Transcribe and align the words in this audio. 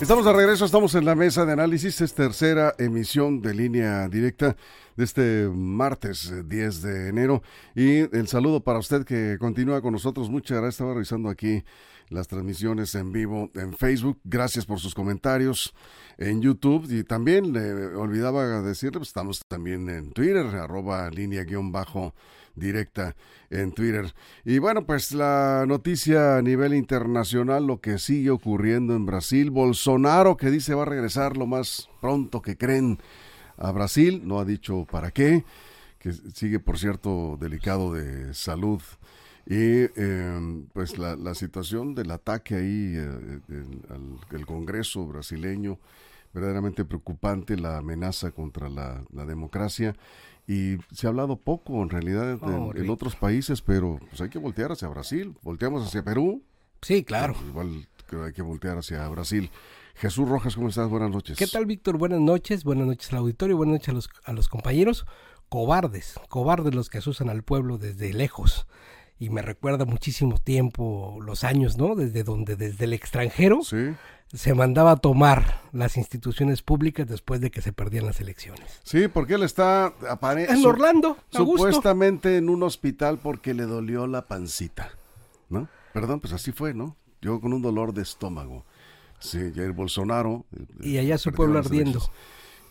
Estamos 0.00 0.24
de 0.24 0.32
regreso, 0.32 0.64
estamos 0.64 0.94
en 0.94 1.04
la 1.04 1.14
mesa 1.14 1.44
de 1.44 1.52
análisis, 1.52 2.00
es 2.00 2.14
tercera 2.14 2.74
emisión 2.78 3.40
de 3.40 3.54
línea 3.54 4.08
directa 4.08 4.56
de 4.96 5.04
este 5.04 5.48
martes 5.48 6.32
10 6.48 6.82
de 6.82 7.08
enero 7.08 7.42
y 7.74 7.98
el 8.16 8.26
saludo 8.26 8.60
para 8.64 8.80
usted 8.80 9.04
que 9.04 9.36
continúa 9.38 9.80
con 9.80 9.92
nosotros. 9.92 10.28
Muchas 10.28 10.58
gracias, 10.58 10.74
estaba 10.74 10.94
revisando 10.94 11.28
aquí 11.28 11.62
las 12.08 12.28
transmisiones 12.28 12.94
en 12.94 13.12
vivo 13.12 13.50
en 13.54 13.74
Facebook. 13.74 14.18
Gracias 14.24 14.66
por 14.66 14.80
sus 14.80 14.94
comentarios 14.94 15.74
en 16.18 16.42
YouTube 16.42 16.86
y 16.90 17.04
también 17.04 17.52
le 17.52 17.94
olvidaba 17.96 18.62
decirle, 18.62 18.98
pues 18.98 19.08
estamos 19.08 19.40
también 19.48 19.88
en 19.88 20.12
Twitter, 20.12 20.46
arroba 20.46 21.10
línea 21.10 21.44
guion 21.44 21.72
bajo 21.72 22.14
directa 22.54 23.16
en 23.50 23.72
Twitter. 23.72 24.14
Y 24.44 24.58
bueno, 24.58 24.84
pues 24.84 25.12
la 25.12 25.64
noticia 25.66 26.36
a 26.36 26.42
nivel 26.42 26.74
internacional, 26.74 27.66
lo 27.66 27.80
que 27.80 27.98
sigue 27.98 28.30
ocurriendo 28.30 28.94
en 28.94 29.06
Brasil, 29.06 29.50
Bolsonaro 29.50 30.36
que 30.36 30.50
dice 30.50 30.74
va 30.74 30.82
a 30.82 30.86
regresar 30.86 31.36
lo 31.36 31.46
más 31.46 31.88
pronto 32.00 32.42
que 32.42 32.56
creen 32.56 32.98
a 33.56 33.70
Brasil, 33.72 34.22
no 34.24 34.38
ha 34.38 34.44
dicho 34.44 34.86
para 34.90 35.10
qué, 35.10 35.44
que 35.98 36.12
sigue 36.34 36.58
por 36.58 36.78
cierto 36.78 37.36
delicado 37.40 37.92
de 37.92 38.34
salud. 38.34 38.80
Y 39.46 39.54
eh, 39.96 40.64
pues 40.72 40.98
la, 40.98 41.16
la, 41.16 41.34
situación 41.34 41.94
del 41.94 42.10
ataque 42.12 42.54
ahí 42.54 42.94
eh, 42.96 43.64
al 43.90 44.38
el 44.38 44.46
Congreso 44.46 45.04
brasileño, 45.06 45.78
verdaderamente 46.32 46.84
preocupante 46.84 47.56
la 47.56 47.78
amenaza 47.78 48.30
contra 48.30 48.68
la, 48.68 49.04
la 49.12 49.26
democracia 49.26 49.96
y 50.46 50.76
se 50.92 51.06
ha 51.06 51.10
hablado 51.10 51.36
poco 51.36 51.82
en 51.82 51.90
realidad 51.90 52.32
en, 52.32 52.76
en, 52.76 52.90
otros 52.90 53.16
países, 53.16 53.62
pero 53.62 53.98
pues 54.08 54.20
hay 54.20 54.28
que 54.28 54.38
voltear 54.38 54.72
hacia 54.72 54.88
Brasil, 54.88 55.34
volteamos 55.42 55.86
hacia 55.86 56.02
Perú. 56.02 56.42
Sí, 56.80 57.04
claro. 57.04 57.34
Pues 57.34 57.48
igual 57.48 57.88
que 58.08 58.16
hay 58.16 58.32
que 58.32 58.42
voltear 58.42 58.78
hacia 58.78 59.06
Brasil. 59.08 59.50
Jesús 59.94 60.28
Rojas, 60.28 60.54
¿cómo 60.54 60.68
estás? 60.68 60.88
Buenas 60.88 61.10
noches. 61.10 61.38
¿Qué 61.38 61.46
tal, 61.46 61.66
Víctor? 61.66 61.96
Buenas 61.98 62.20
noches, 62.20 62.64
buenas 62.64 62.86
noches 62.86 63.12
al 63.12 63.18
auditorio, 63.18 63.56
buenas 63.56 63.74
noches 63.74 63.88
a 63.88 63.92
los, 63.92 64.10
a 64.24 64.32
los 64.32 64.48
compañeros. 64.48 65.06
Cobardes, 65.48 66.14
cobardes 66.28 66.74
los 66.74 66.88
que 66.88 66.98
asusan 66.98 67.28
al 67.28 67.42
pueblo 67.42 67.78
desde 67.78 68.12
lejos. 68.12 68.66
Y 69.22 69.30
me 69.30 69.40
recuerda 69.40 69.84
muchísimo 69.84 70.38
tiempo, 70.38 71.18
los 71.24 71.44
años, 71.44 71.76
¿no? 71.78 71.94
Desde 71.94 72.24
donde, 72.24 72.56
desde 72.56 72.86
el 72.86 72.92
extranjero, 72.92 73.60
Sí, 73.62 73.92
se 74.34 74.52
mandaba 74.54 74.92
a 74.92 74.96
tomar 74.96 75.60
las 75.72 75.96
instituciones 75.96 76.62
públicas 76.62 77.06
después 77.06 77.40
de 77.40 77.52
que 77.52 77.62
se 77.62 77.72
perdían 77.72 78.06
las 78.06 78.20
elecciones. 78.20 78.80
sí, 78.82 79.06
porque 79.06 79.34
él 79.34 79.44
está 79.44 79.92
En 80.48 80.60
su- 80.60 80.68
Orlando, 80.68 81.18
supuestamente 81.30 82.36
en 82.36 82.48
un 82.48 82.64
hospital 82.64 83.18
porque 83.18 83.54
le 83.54 83.62
dolió 83.64 84.06
la 84.08 84.26
pancita, 84.26 84.90
¿no? 85.48 85.68
Perdón, 85.92 86.18
pues 86.20 86.32
así 86.32 86.50
fue, 86.50 86.74
¿no? 86.74 86.96
Yo 87.20 87.40
con 87.40 87.52
un 87.52 87.62
dolor 87.62 87.92
de 87.94 88.02
estómago. 88.02 88.64
Sí, 89.20 89.38
Jair 89.54 89.70
Bolsonaro. 89.70 90.44
eh, 90.52 90.64
Y 90.88 90.98
allá 90.98 91.16
su 91.16 91.26
perdió 91.30 91.36
pueblo 91.36 91.58
ardiendo. 91.60 91.90
elecciones. 92.00 92.20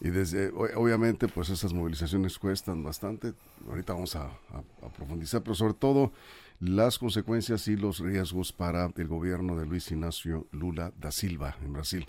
Y 0.04 0.10
desde, 0.10 0.50
obviamente, 0.50 1.28
pues 1.28 1.50
esas 1.50 1.74
movilizaciones 1.74 2.40
cuestan 2.40 2.84
bastante. 2.84 3.34
Ahorita 3.70 3.94
vamos 3.94 4.16
a, 4.16 4.24
a- 4.24 4.86
a 4.86 4.90
profundizar, 4.90 5.44
pero 5.44 5.54
sobre 5.54 5.76
todo 5.76 6.12
las 6.60 6.98
consecuencias 6.98 7.68
y 7.68 7.76
los 7.76 8.00
riesgos 8.00 8.52
para 8.52 8.92
el 8.96 9.08
gobierno 9.08 9.56
de 9.56 9.66
Luis 9.68 9.92
Ignacio 9.92 10.48
Lula 10.52 10.92
da 11.00 11.12
Silva 11.12 11.56
en 11.64 11.74
Brasil. 11.74 12.08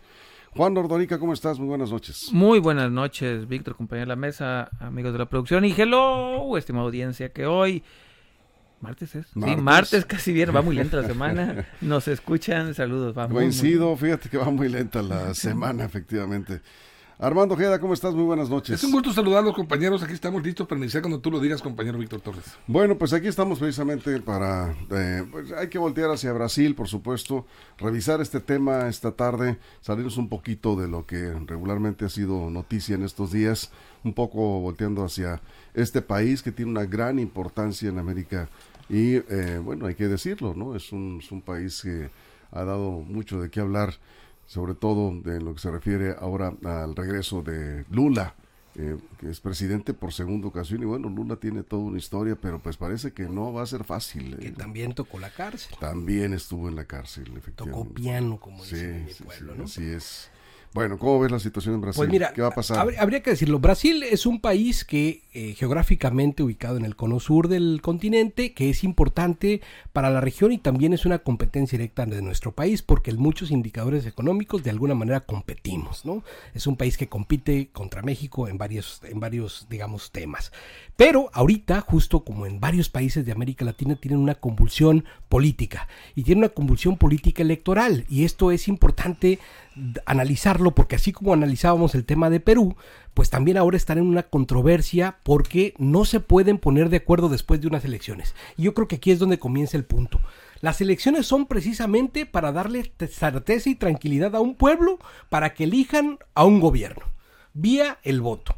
Juan 0.54 0.76
Ordorica, 0.76 1.18
¿cómo 1.18 1.32
estás? 1.32 1.58
Muy 1.58 1.68
buenas 1.68 1.90
noches. 1.90 2.28
Muy 2.32 2.58
buenas 2.60 2.90
noches, 2.90 3.46
Víctor, 3.48 3.74
compañero 3.76 4.04
de 4.04 4.08
la 4.08 4.16
mesa, 4.16 4.70
amigos 4.80 5.12
de 5.12 5.18
la 5.18 5.26
producción. 5.26 5.64
Y 5.64 5.72
hello, 5.72 6.56
estimada 6.58 6.84
audiencia, 6.86 7.30
que 7.32 7.46
hoy. 7.46 7.82
Martes 8.80 9.14
es. 9.14 9.36
Martes. 9.36 9.54
Sí, 9.56 9.62
martes 9.62 10.04
casi 10.06 10.32
bien, 10.32 10.54
va 10.54 10.60
muy 10.60 10.74
lenta 10.74 10.96
la 11.00 11.06
semana. 11.06 11.66
Nos 11.80 12.08
escuchan, 12.08 12.74
saludos, 12.74 13.16
va 13.16 13.28
muy- 13.28 13.34
Coincido, 13.36 13.94
fíjate 13.96 14.28
que 14.28 14.36
va 14.38 14.50
muy 14.50 14.68
lenta 14.68 15.02
la 15.02 15.34
semana, 15.34 15.84
efectivamente. 15.84 16.60
Armando 17.22 17.54
Ojeda, 17.54 17.78
¿cómo 17.78 17.94
estás? 17.94 18.16
Muy 18.16 18.24
buenas 18.24 18.50
noches. 18.50 18.74
Es 18.74 18.82
un 18.82 18.90
gusto 18.90 19.12
saludarlos, 19.12 19.54
compañeros. 19.54 20.02
Aquí 20.02 20.12
estamos 20.12 20.42
listos 20.42 20.66
para 20.66 20.80
iniciar 20.80 21.04
cuando 21.04 21.20
tú 21.20 21.30
lo 21.30 21.38
digas, 21.38 21.62
compañero 21.62 21.96
Víctor 21.96 22.20
Torres. 22.20 22.42
Bueno, 22.66 22.98
pues 22.98 23.12
aquí 23.12 23.28
estamos 23.28 23.60
precisamente 23.60 24.18
para... 24.18 24.74
eh, 24.90 25.24
pues 25.30 25.52
hay 25.52 25.68
que 25.68 25.78
voltear 25.78 26.10
hacia 26.10 26.32
Brasil, 26.32 26.74
por 26.74 26.88
supuesto, 26.88 27.46
revisar 27.78 28.20
este 28.20 28.40
tema 28.40 28.88
esta 28.88 29.12
tarde, 29.12 29.56
salirnos 29.82 30.16
un 30.16 30.28
poquito 30.28 30.74
de 30.74 30.88
lo 30.88 31.06
que 31.06 31.32
regularmente 31.46 32.06
ha 32.06 32.08
sido 32.08 32.50
noticia 32.50 32.96
en 32.96 33.04
estos 33.04 33.30
días, 33.30 33.70
un 34.02 34.14
poco 34.14 34.58
volteando 34.58 35.04
hacia 35.04 35.40
este 35.74 36.02
país 36.02 36.42
que 36.42 36.50
tiene 36.50 36.72
una 36.72 36.86
gran 36.86 37.20
importancia 37.20 37.88
en 37.88 38.00
América 38.00 38.48
y, 38.88 39.14
eh, 39.14 39.60
bueno, 39.62 39.86
hay 39.86 39.94
que 39.94 40.08
decirlo, 40.08 40.54
¿no? 40.56 40.74
Es 40.74 40.90
un, 40.90 41.20
es 41.22 41.30
un 41.30 41.40
país 41.40 41.82
que 41.82 42.10
ha 42.50 42.64
dado 42.64 42.90
mucho 42.90 43.40
de 43.40 43.48
qué 43.48 43.60
hablar, 43.60 43.94
sobre 44.52 44.74
todo 44.74 45.18
de 45.18 45.40
lo 45.40 45.54
que 45.54 45.60
se 45.60 45.70
refiere 45.70 46.14
ahora 46.18 46.52
al 46.62 46.94
regreso 46.94 47.42
de 47.42 47.86
Lula 47.90 48.34
eh, 48.74 48.98
que 49.18 49.30
es 49.30 49.40
presidente 49.40 49.94
por 49.94 50.12
segunda 50.12 50.48
ocasión 50.48 50.82
y 50.82 50.84
bueno, 50.84 51.08
Lula 51.08 51.36
tiene 51.36 51.62
toda 51.62 51.82
una 51.82 51.98
historia, 51.98 52.36
pero 52.40 52.58
pues 52.58 52.76
parece 52.76 53.12
que 53.12 53.24
no 53.24 53.52
va 53.52 53.62
a 53.62 53.66
ser 53.66 53.84
fácil. 53.84 54.36
Que 54.38 54.48
eh. 54.48 54.52
también 54.52 54.94
tocó 54.94 55.18
la 55.18 55.30
cárcel. 55.30 55.76
También 55.78 56.32
estuvo 56.32 56.68
en 56.68 56.76
la 56.76 56.84
cárcel, 56.86 57.24
Tocó 57.24 57.38
efectivamente. 57.38 57.94
piano, 57.94 58.40
como 58.40 58.64
Sí, 58.64 58.76
dicen 58.76 58.94
en 58.94 59.04
mi 59.04 59.12
sí, 59.12 59.24
pueblo, 59.24 59.52
sí, 59.52 59.58
¿no? 59.58 59.64
así 59.64 59.84
es. 59.84 60.30
Bueno, 60.74 60.98
¿cómo 60.98 61.20
ves 61.20 61.30
la 61.30 61.38
situación 61.38 61.74
en 61.74 61.80
Brasil? 61.82 61.98
Pues 61.98 62.08
mira, 62.10 62.32
¿qué 62.32 62.40
va 62.40 62.48
a 62.48 62.52
pasar? 62.52 62.78
hab- 62.86 62.96
habría 62.98 63.22
que 63.22 63.30
decirlo. 63.30 63.58
Brasil 63.58 64.02
es 64.04 64.24
un 64.24 64.40
país 64.40 64.84
que 64.84 65.22
eh, 65.34 65.54
geográficamente 65.54 66.42
ubicado 66.42 66.76
en 66.78 66.84
el 66.86 66.96
cono 66.96 67.20
sur 67.20 67.48
del 67.48 67.80
continente, 67.82 68.52
que 68.54 68.70
es 68.70 68.82
importante 68.84 69.60
para 69.92 70.08
la 70.10 70.20
región 70.22 70.50
y 70.52 70.58
también 70.58 70.92
es 70.94 71.04
una 71.04 71.18
competencia 71.18 71.76
directa 71.78 72.06
de 72.06 72.22
nuestro 72.22 72.52
país, 72.52 72.80
porque 72.82 73.10
en 73.10 73.18
muchos 73.18 73.50
indicadores 73.50 74.06
económicos 74.06 74.62
de 74.62 74.70
alguna 74.70 74.94
manera 74.94 75.20
competimos, 75.20 76.04
¿no? 76.06 76.22
Es 76.54 76.66
un 76.66 76.76
país 76.76 76.96
que 76.96 77.08
compite 77.08 77.68
contra 77.72 78.00
México 78.02 78.48
en 78.48 78.56
varios, 78.56 79.00
en 79.04 79.20
varios, 79.20 79.66
digamos, 79.68 80.10
temas. 80.10 80.52
Pero 80.96 81.30
ahorita, 81.34 81.80
justo 81.82 82.24
como 82.24 82.46
en 82.46 82.60
varios 82.60 82.88
países 82.88 83.26
de 83.26 83.32
América 83.32 83.64
Latina, 83.64 83.94
tienen 83.96 84.20
una 84.20 84.36
convulsión 84.36 85.04
política 85.28 85.88
y 86.14 86.22
tienen 86.22 86.44
una 86.44 86.48
convulsión 86.54 86.96
política 86.96 87.42
electoral. 87.42 88.04
Y 88.08 88.24
esto 88.24 88.50
es 88.52 88.68
importante 88.68 89.38
d- 89.74 90.00
porque 90.70 90.96
así 90.96 91.10
como 91.12 91.32
analizábamos 91.34 91.94
el 91.96 92.04
tema 92.06 92.30
de 92.30 92.40
Perú, 92.40 92.76
pues 93.12 93.28
también 93.28 93.56
ahora 93.58 93.76
están 93.76 93.98
en 93.98 94.06
una 94.06 94.22
controversia 94.22 95.18
porque 95.24 95.74
no 95.78 96.04
se 96.04 96.20
pueden 96.20 96.58
poner 96.58 96.88
de 96.88 96.98
acuerdo 96.98 97.28
después 97.28 97.60
de 97.60 97.66
unas 97.66 97.84
elecciones. 97.84 98.34
Y 98.56 98.62
yo 98.62 98.72
creo 98.74 98.86
que 98.88 98.96
aquí 98.96 99.10
es 99.10 99.18
donde 99.18 99.38
comienza 99.38 99.76
el 99.76 99.84
punto. 99.84 100.20
Las 100.60 100.80
elecciones 100.80 101.26
son 101.26 101.46
precisamente 101.46 102.24
para 102.24 102.52
darle 102.52 102.84
te- 102.96 103.08
certeza 103.08 103.68
y 103.68 103.74
tranquilidad 103.74 104.36
a 104.36 104.40
un 104.40 104.54
pueblo 104.54 104.98
para 105.28 105.52
que 105.54 105.64
elijan 105.64 106.18
a 106.34 106.44
un 106.44 106.60
gobierno, 106.60 107.04
vía 107.52 107.98
el 108.04 108.20
voto. 108.20 108.56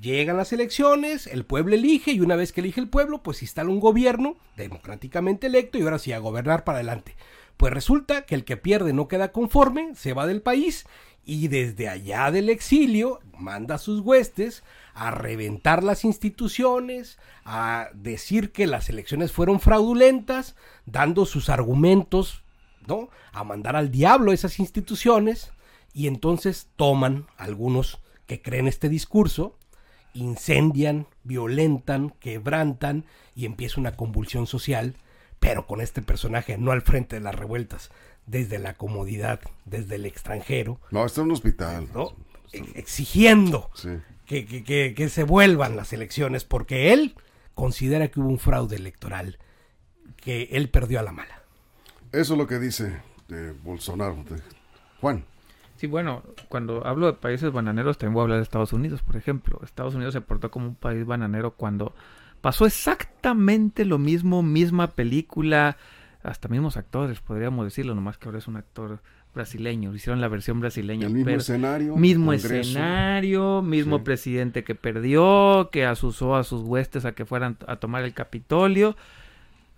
Llegan 0.00 0.36
las 0.36 0.52
elecciones, 0.52 1.26
el 1.26 1.44
pueblo 1.44 1.74
elige 1.74 2.10
y 2.10 2.20
una 2.20 2.36
vez 2.36 2.52
que 2.52 2.60
elige 2.60 2.80
el 2.80 2.88
pueblo, 2.88 3.22
pues 3.22 3.42
instala 3.42 3.70
un 3.70 3.80
gobierno 3.80 4.36
democráticamente 4.56 5.46
electo 5.46 5.78
y 5.78 5.82
ahora 5.82 5.98
sí 5.98 6.12
a 6.12 6.18
gobernar 6.18 6.64
para 6.64 6.78
adelante. 6.78 7.16
Pues 7.56 7.72
resulta 7.72 8.26
que 8.26 8.34
el 8.34 8.44
que 8.44 8.56
pierde 8.56 8.92
no 8.92 9.08
queda 9.08 9.32
conforme, 9.32 9.94
se 9.94 10.12
va 10.12 10.26
del 10.26 10.42
país 10.42 10.86
y 11.24 11.48
desde 11.48 11.88
allá 11.88 12.30
del 12.30 12.50
exilio 12.50 13.20
manda 13.38 13.76
a 13.76 13.78
sus 13.78 14.00
huestes 14.00 14.62
a 14.92 15.10
reventar 15.10 15.82
las 15.82 16.04
instituciones, 16.04 17.18
a 17.44 17.88
decir 17.94 18.52
que 18.52 18.66
las 18.66 18.88
elecciones 18.88 19.32
fueron 19.32 19.60
fraudulentas, 19.60 20.56
dando 20.84 21.26
sus 21.26 21.48
argumentos, 21.48 22.42
¿no? 22.86 23.08
A 23.32 23.44
mandar 23.44 23.76
al 23.76 23.90
diablo 23.90 24.32
esas 24.32 24.58
instituciones 24.58 25.52
y 25.94 26.06
entonces 26.06 26.68
toman 26.76 27.26
algunos 27.36 27.98
que 28.26 28.42
creen 28.42 28.68
este 28.68 28.88
discurso, 28.88 29.56
incendian, 30.16 31.06
violentan, 31.24 32.10
quebrantan 32.20 33.04
y 33.34 33.44
empieza 33.46 33.80
una 33.80 33.96
convulsión 33.96 34.46
social, 34.46 34.96
pero 35.40 35.66
con 35.66 35.80
este 35.80 36.02
personaje 36.02 36.58
no 36.58 36.72
al 36.72 36.82
frente 36.82 37.16
de 37.16 37.22
las 37.22 37.34
revueltas, 37.34 37.90
desde 38.26 38.58
la 38.58 38.74
comodidad, 38.74 39.40
desde 39.64 39.96
el 39.96 40.06
extranjero, 40.06 40.80
No, 40.90 41.04
está 41.06 41.20
en 41.20 41.26
un 41.28 41.32
hospital. 41.32 41.88
¿no? 41.94 42.12
E- 42.52 42.64
exigiendo 42.74 43.70
Sí. 43.74 43.90
que, 44.26 44.46
que- 44.46 44.64
que- 44.64 44.94
que 44.94 45.08
se 45.08 45.22
vuelvan 45.24 45.76
las 45.76 45.92
elecciones, 45.92 46.44
porque 46.44 46.92
él 46.92 47.14
considera 47.54 48.08
que 48.08 48.18
hubo 48.20 48.28
un 48.28 48.38
fraude 48.38 48.76
electoral, 48.76 49.38
que 50.16 50.48
él 50.52 50.68
perdió 50.70 50.98
a 51.00 51.02
la 51.02 51.12
mala. 51.12 51.42
Eso 52.12 52.34
es 52.34 52.38
lo 52.38 52.46
que 52.46 52.58
dice 52.58 53.00
eh, 53.30 53.52
Bolsonaro. 53.62 54.24
Juan. 55.00 55.24
Sí, 55.76 55.86
bueno, 55.86 56.22
cuando 56.48 56.86
hablo 56.86 57.06
de 57.06 57.12
países 57.14 57.52
bananeros, 57.52 57.98
también 57.98 58.14
voy 58.14 58.20
a 58.20 58.24
hablar 58.24 58.38
de 58.38 58.42
Estados 58.44 58.72
Unidos, 58.72 59.02
por 59.02 59.16
ejemplo. 59.16 59.60
Estados 59.62 59.94
Unidos 59.94 60.14
se 60.14 60.20
portó 60.20 60.50
como 60.50 60.66
un 60.68 60.74
país 60.74 61.04
bananero 61.04 61.52
cuando 61.52 61.94
pasó 62.40 62.64
exactamente 62.66 63.84
lo 63.84 63.98
mismo, 63.98 64.42
misma 64.42 64.88
película, 64.92 65.76
hasta 66.22 66.48
mismos 66.48 66.76
actores, 66.76 67.20
podríamos 67.20 67.64
decirlo, 67.66 67.94
nomás 67.94 68.18
que 68.18 68.26
ahora 68.28 68.38
es 68.38 68.48
un 68.48 68.56
actor 68.56 69.00
brasileño, 69.34 69.94
hicieron 69.94 70.20
la 70.22 70.28
versión 70.28 70.60
brasileña. 70.60 71.06
El 71.08 71.12
mismo 71.12 71.26
pero- 71.26 71.38
escenario. 71.38 71.96
Mismo 71.96 72.26
Congreso. 72.32 72.54
escenario, 72.54 73.60
mismo 73.62 73.98
Sí. 73.98 74.02
presidente 74.04 74.64
que 74.64 74.74
perdió, 74.74 75.68
que 75.70 75.84
asusó 75.84 76.36
a 76.36 76.44
sus 76.44 76.62
huestes 76.62 77.04
a 77.04 77.12
que 77.12 77.26
fueran 77.26 77.58
a 77.66 77.76
tomar 77.76 78.02
el 78.04 78.14
Capitolio. 78.14 78.96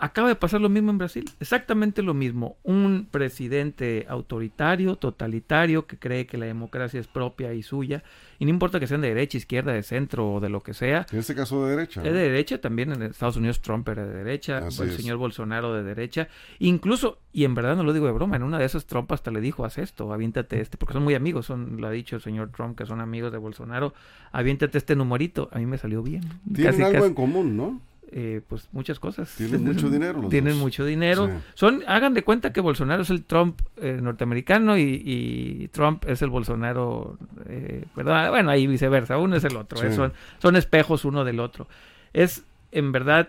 Acaba 0.01 0.29
de 0.29 0.37
pasar 0.37 0.61
lo 0.61 0.69
mismo 0.69 0.91
en 0.93 0.99
Brasil, 0.99 1.25
exactamente 1.41 2.03
lo 2.03 2.15
mismo. 2.15 2.57
Un 2.63 3.09
presidente 3.11 4.07
autoritario, 4.09 4.95
totalitario, 4.95 5.87
que 5.89 5.99
cree 5.99 6.25
que 6.27 6.39
la 6.39 6.47
democracia 6.47 7.01
es 7.01 7.09
propia 7.09 7.53
y 7.53 7.65
suya, 7.65 8.05
y 8.39 8.45
no 8.45 8.51
importa 8.51 8.79
que 8.79 8.87
sean 8.87 9.01
de 9.01 9.09
derecha, 9.09 9.39
izquierda, 9.39 9.73
de 9.73 9.83
centro 9.83 10.35
o 10.35 10.41
de 10.41 10.51
lo 10.51 10.63
que 10.63 10.73
sea. 10.73 11.05
En 11.13 11.19
este 11.19 11.35
caso 11.35 11.65
de 11.67 11.75
derecha. 11.75 12.01
Es 12.05 12.13
de 12.13 12.21
derecha, 12.21 12.61
también 12.61 12.93
en 12.93 13.03
Estados 13.03 13.37
Unidos 13.37 13.61
Trump 13.61 13.89
era 13.89 14.07
de 14.07 14.15
derecha, 14.15 14.59
Así 14.59 14.83
el 14.83 14.91
es. 14.91 14.95
señor 14.97 15.17
Bolsonaro 15.17 15.75
de 15.75 15.83
derecha. 15.83 16.29
Incluso, 16.61 17.19
y 17.33 17.45
en 17.45 17.57
verdad 17.57 17.75
no 17.77 17.83
lo 17.83 17.93
digo 17.93 18.07
de 18.07 18.13
broma, 18.13 18.37
en 18.37 18.45
una 18.45 18.59
de 18.61 18.67
esas 18.67 18.87
Trump 18.87 19.11
hasta 19.11 19.33
le 19.33 19.41
dijo, 19.41 19.65
haz 19.65 19.79
esto, 19.79 20.13
aviéntate 20.13 20.61
este, 20.61 20.77
porque 20.77 20.93
son 20.95 21.03
muy 21.03 21.15
amigos, 21.15 21.47
son, 21.47 21.81
lo 21.81 21.89
ha 21.89 21.91
dicho 21.91 22.15
el 22.15 22.23
señor 22.23 22.51
Trump, 22.53 22.79
que 22.79 22.87
son 22.87 23.01
amigos 23.01 23.33
de 23.33 23.39
Bolsonaro, 23.39 23.95
aviéntate 24.31 24.79
este 24.79 24.95
numerito. 24.95 25.49
A 25.53 25.59
mí 25.59 25.67
me 25.67 25.77
salió 25.77 26.05
bien. 26.05 26.23
Tienen 26.55 26.71
Casi, 26.73 26.83
algo 26.83 26.93
casi. 26.99 27.07
en 27.09 27.15
común, 27.15 27.57
¿no? 27.57 27.81
Eh, 28.11 28.41
pues 28.49 28.69
muchas 28.73 28.99
cosas. 28.99 29.35
Tienen 29.37 29.65
mucho 29.65 29.91
dinero 29.91 30.23
los 30.23 30.31
Tienen 30.31 30.55
dos. 30.55 30.63
mucho 30.63 30.85
dinero. 30.87 31.27
Sí. 31.27 31.33
Son, 31.55 31.83
hagan 31.87 32.15
de 32.15 32.23
cuenta 32.23 32.53
que 32.55 32.61
Bolsonaro 32.63 33.03
es 33.03 33.11
el 33.11 33.23
Trump 33.25 33.61
eh, 33.77 33.99
norteamericano 34.03 34.79
y, 34.79 35.03
y 35.05 35.69
Trump 35.69 36.05
es 36.09 36.23
el 36.23 36.31
Bolsonaro, 36.31 37.19
eh, 37.49 37.85
perdón, 37.95 38.31
bueno, 38.31 38.51
ahí 38.51 38.67
viceversa, 38.67 39.19
uno 39.19 39.37
es 39.37 39.45
el 39.45 39.57
otro, 39.57 39.79
Sí. 39.79 39.95
son, 39.95 40.13
son 40.39 40.57
espejos 40.57 41.05
uno 41.05 41.25
del 41.25 41.39
otro. 41.41 41.69
Es 42.15 42.45
en 42.73 42.93
verdad 42.93 43.29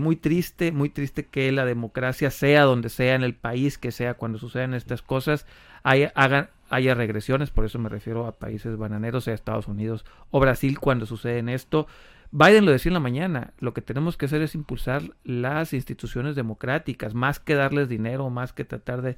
muy 0.00 0.16
triste, 0.16 0.72
muy 0.72 0.88
triste 0.88 1.26
que 1.26 1.52
la 1.52 1.66
democracia 1.66 2.30
sea 2.30 2.62
donde 2.62 2.88
sea, 2.88 3.14
en 3.14 3.22
el 3.22 3.34
país 3.34 3.76
que 3.76 3.92
sea, 3.92 4.14
cuando 4.14 4.38
sucedan 4.38 4.72
estas 4.72 5.02
cosas, 5.02 5.44
haya, 5.82 6.12
hagan, 6.14 6.48
haya 6.70 6.94
regresiones, 6.94 7.50
por 7.50 7.64
eso 7.64 7.78
me 7.78 7.88
refiero 7.88 8.26
a 8.26 8.32
países 8.32 8.76
bananeros, 8.76 9.24
sea 9.24 9.34
Estados 9.34 9.68
Unidos 9.68 10.04
o 10.30 10.40
Brasil, 10.40 10.78
cuando 10.78 11.06
suceden 11.06 11.48
esto. 11.48 11.86
Biden 12.32 12.64
lo 12.64 12.72
decía 12.72 12.90
en 12.90 12.94
la 12.94 13.00
mañana, 13.00 13.52
lo 13.60 13.72
que 13.72 13.82
tenemos 13.82 14.16
que 14.16 14.26
hacer 14.26 14.42
es 14.42 14.54
impulsar 14.54 15.02
las 15.24 15.72
instituciones 15.72 16.34
democráticas, 16.34 17.14
más 17.14 17.38
que 17.38 17.54
darles 17.54 17.88
dinero, 17.88 18.28
más 18.30 18.52
que 18.52 18.64
tratar 18.64 19.00
de, 19.00 19.16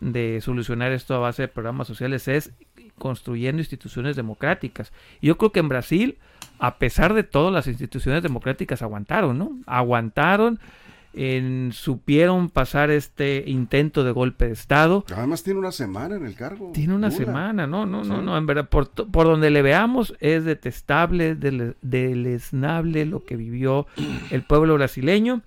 de 0.00 0.40
solucionar 0.40 0.92
esto 0.92 1.14
a 1.14 1.18
base 1.18 1.42
de 1.42 1.48
programas 1.48 1.86
sociales, 1.86 2.28
es 2.28 2.52
construyendo 2.98 3.60
instituciones 3.60 4.16
democráticas. 4.16 4.92
Yo 5.20 5.36
creo 5.36 5.52
que 5.52 5.60
en 5.60 5.68
Brasil, 5.68 6.18
a 6.58 6.78
pesar 6.78 7.12
de 7.12 7.24
todo, 7.24 7.50
las 7.50 7.66
instituciones 7.66 8.22
democráticas 8.22 8.82
aguantaron, 8.82 9.38
¿no? 9.38 9.58
Aguantaron, 9.66 10.58
en- 11.16 11.72
supieron 11.72 12.50
pasar 12.50 12.90
este 12.90 13.42
intento 13.46 14.04
de 14.04 14.12
golpe 14.12 14.46
de 14.46 14.52
Estado. 14.52 15.04
Además 15.16 15.42
tiene 15.42 15.58
una 15.58 15.72
semana 15.72 16.16
en 16.16 16.26
el 16.26 16.34
cargo. 16.34 16.70
Tiene 16.72 16.94
una 16.94 17.08
Lula. 17.08 17.18
semana, 17.18 17.66
no, 17.66 17.86
no, 17.86 18.04
no, 18.04 18.22
no, 18.22 18.36
en 18.38 18.46
verdad, 18.46 18.68
por, 18.68 18.88
por 18.90 19.26
donde 19.26 19.50
le 19.50 19.62
veamos 19.62 20.14
es 20.20 20.44
detestable, 20.44 21.34
dele- 21.34 21.74
deleznable 21.82 23.04
lo 23.06 23.24
que 23.24 23.36
vivió 23.36 23.86
el 24.30 24.42
pueblo 24.42 24.74
brasileño 24.74 25.42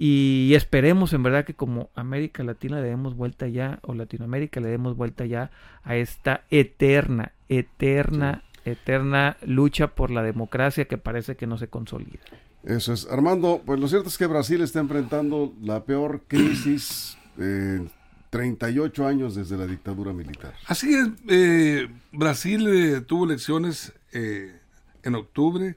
y 0.00 0.52
esperemos 0.54 1.12
en 1.12 1.24
verdad 1.24 1.44
que 1.44 1.54
como 1.54 1.90
América 1.96 2.44
Latina 2.44 2.80
le 2.80 2.86
demos 2.88 3.16
vuelta 3.16 3.48
ya, 3.48 3.80
o 3.82 3.94
Latinoamérica 3.94 4.60
le 4.60 4.68
demos 4.68 4.96
vuelta 4.96 5.26
ya 5.26 5.50
a 5.82 5.96
esta 5.96 6.44
eterna, 6.50 7.32
eterna, 7.48 8.44
eterna 8.64 9.36
lucha 9.44 9.88
por 9.88 10.10
la 10.12 10.22
democracia 10.22 10.84
que 10.84 10.98
parece 10.98 11.36
que 11.36 11.48
no 11.48 11.58
se 11.58 11.66
consolida. 11.68 12.20
Eso 12.68 12.92
es. 12.92 13.06
Armando, 13.10 13.62
pues 13.64 13.80
lo 13.80 13.88
cierto 13.88 14.08
es 14.10 14.18
que 14.18 14.26
Brasil 14.26 14.60
está 14.60 14.78
enfrentando 14.80 15.54
la 15.62 15.84
peor 15.84 16.22
crisis 16.28 17.16
en 17.38 17.90
38 18.30 19.06
años 19.06 19.34
desde 19.34 19.56
la 19.56 19.66
dictadura 19.66 20.12
militar. 20.12 20.52
Así 20.66 20.94
es, 20.94 21.08
eh, 21.28 21.88
Brasil 22.12 22.68
eh, 22.68 23.00
tuvo 23.00 23.24
elecciones 23.24 23.94
eh, 24.12 24.54
en 25.02 25.14
octubre, 25.14 25.76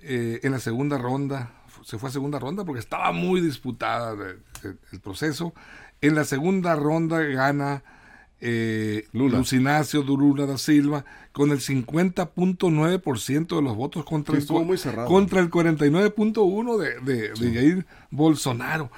eh, 0.00 0.40
en 0.42 0.50
la 0.50 0.58
segunda 0.58 0.98
ronda, 0.98 1.52
se 1.84 1.96
fue 1.96 2.08
a 2.08 2.12
segunda 2.12 2.40
ronda 2.40 2.64
porque 2.64 2.80
estaba 2.80 3.12
muy 3.12 3.40
disputada 3.40 4.14
eh, 4.14 4.36
eh, 4.64 4.74
el 4.92 5.00
proceso. 5.00 5.54
En 6.00 6.16
la 6.16 6.24
segunda 6.24 6.74
ronda 6.74 7.20
gana 7.20 7.84
eh, 8.40 9.06
Lula. 9.12 9.38
Luis 9.38 9.52
Lula 9.92 10.46
da 10.46 10.58
Silva 10.58 11.04
con 11.32 11.50
el 11.50 11.60
50.9% 11.60 13.56
de 13.56 13.62
los 13.62 13.76
votos 13.76 14.04
contra 14.04 14.40
Sí, 14.40 14.46
el, 14.48 14.64
muy 14.64 14.78
contra 15.06 15.40
el 15.40 15.50
49.1% 15.50 16.76
de, 16.78 17.00
de, 17.00 17.28
de 17.32 17.54
Jair 17.54 17.86
Bolsonaro. 18.10 18.90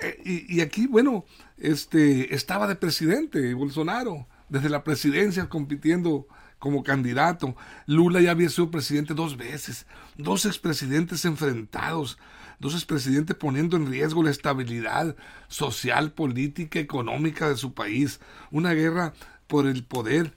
Eh, 0.00 0.20
y, 0.24 0.56
y 0.56 0.60
aquí, 0.60 0.86
bueno, 0.86 1.24
este 1.58 2.34
estaba 2.34 2.66
de 2.66 2.76
presidente 2.76 3.54
Bolsonaro, 3.54 4.26
desde 4.48 4.68
la 4.68 4.84
presidencia 4.84 5.48
compitiendo 5.48 6.26
como 6.58 6.82
candidato. 6.82 7.56
Lula 7.86 8.20
ya 8.20 8.32
había 8.32 8.48
sido 8.48 8.70
presidente 8.70 9.14
dos 9.14 9.36
veces, 9.36 9.86
dos 10.16 10.44
expresidentes 10.44 11.24
enfrentados, 11.24 12.18
dos 12.58 12.74
expresidentes 12.74 13.36
poniendo 13.36 13.76
en 13.76 13.86
riesgo 13.86 14.22
la 14.22 14.30
estabilidad 14.30 15.16
social, 15.48 16.12
política, 16.12 16.78
económica 16.80 17.48
de 17.48 17.56
su 17.56 17.74
país. 17.74 18.20
Una 18.50 18.72
guerra 18.72 19.12
por 19.46 19.66
el 19.66 19.84
poder, 19.84 20.34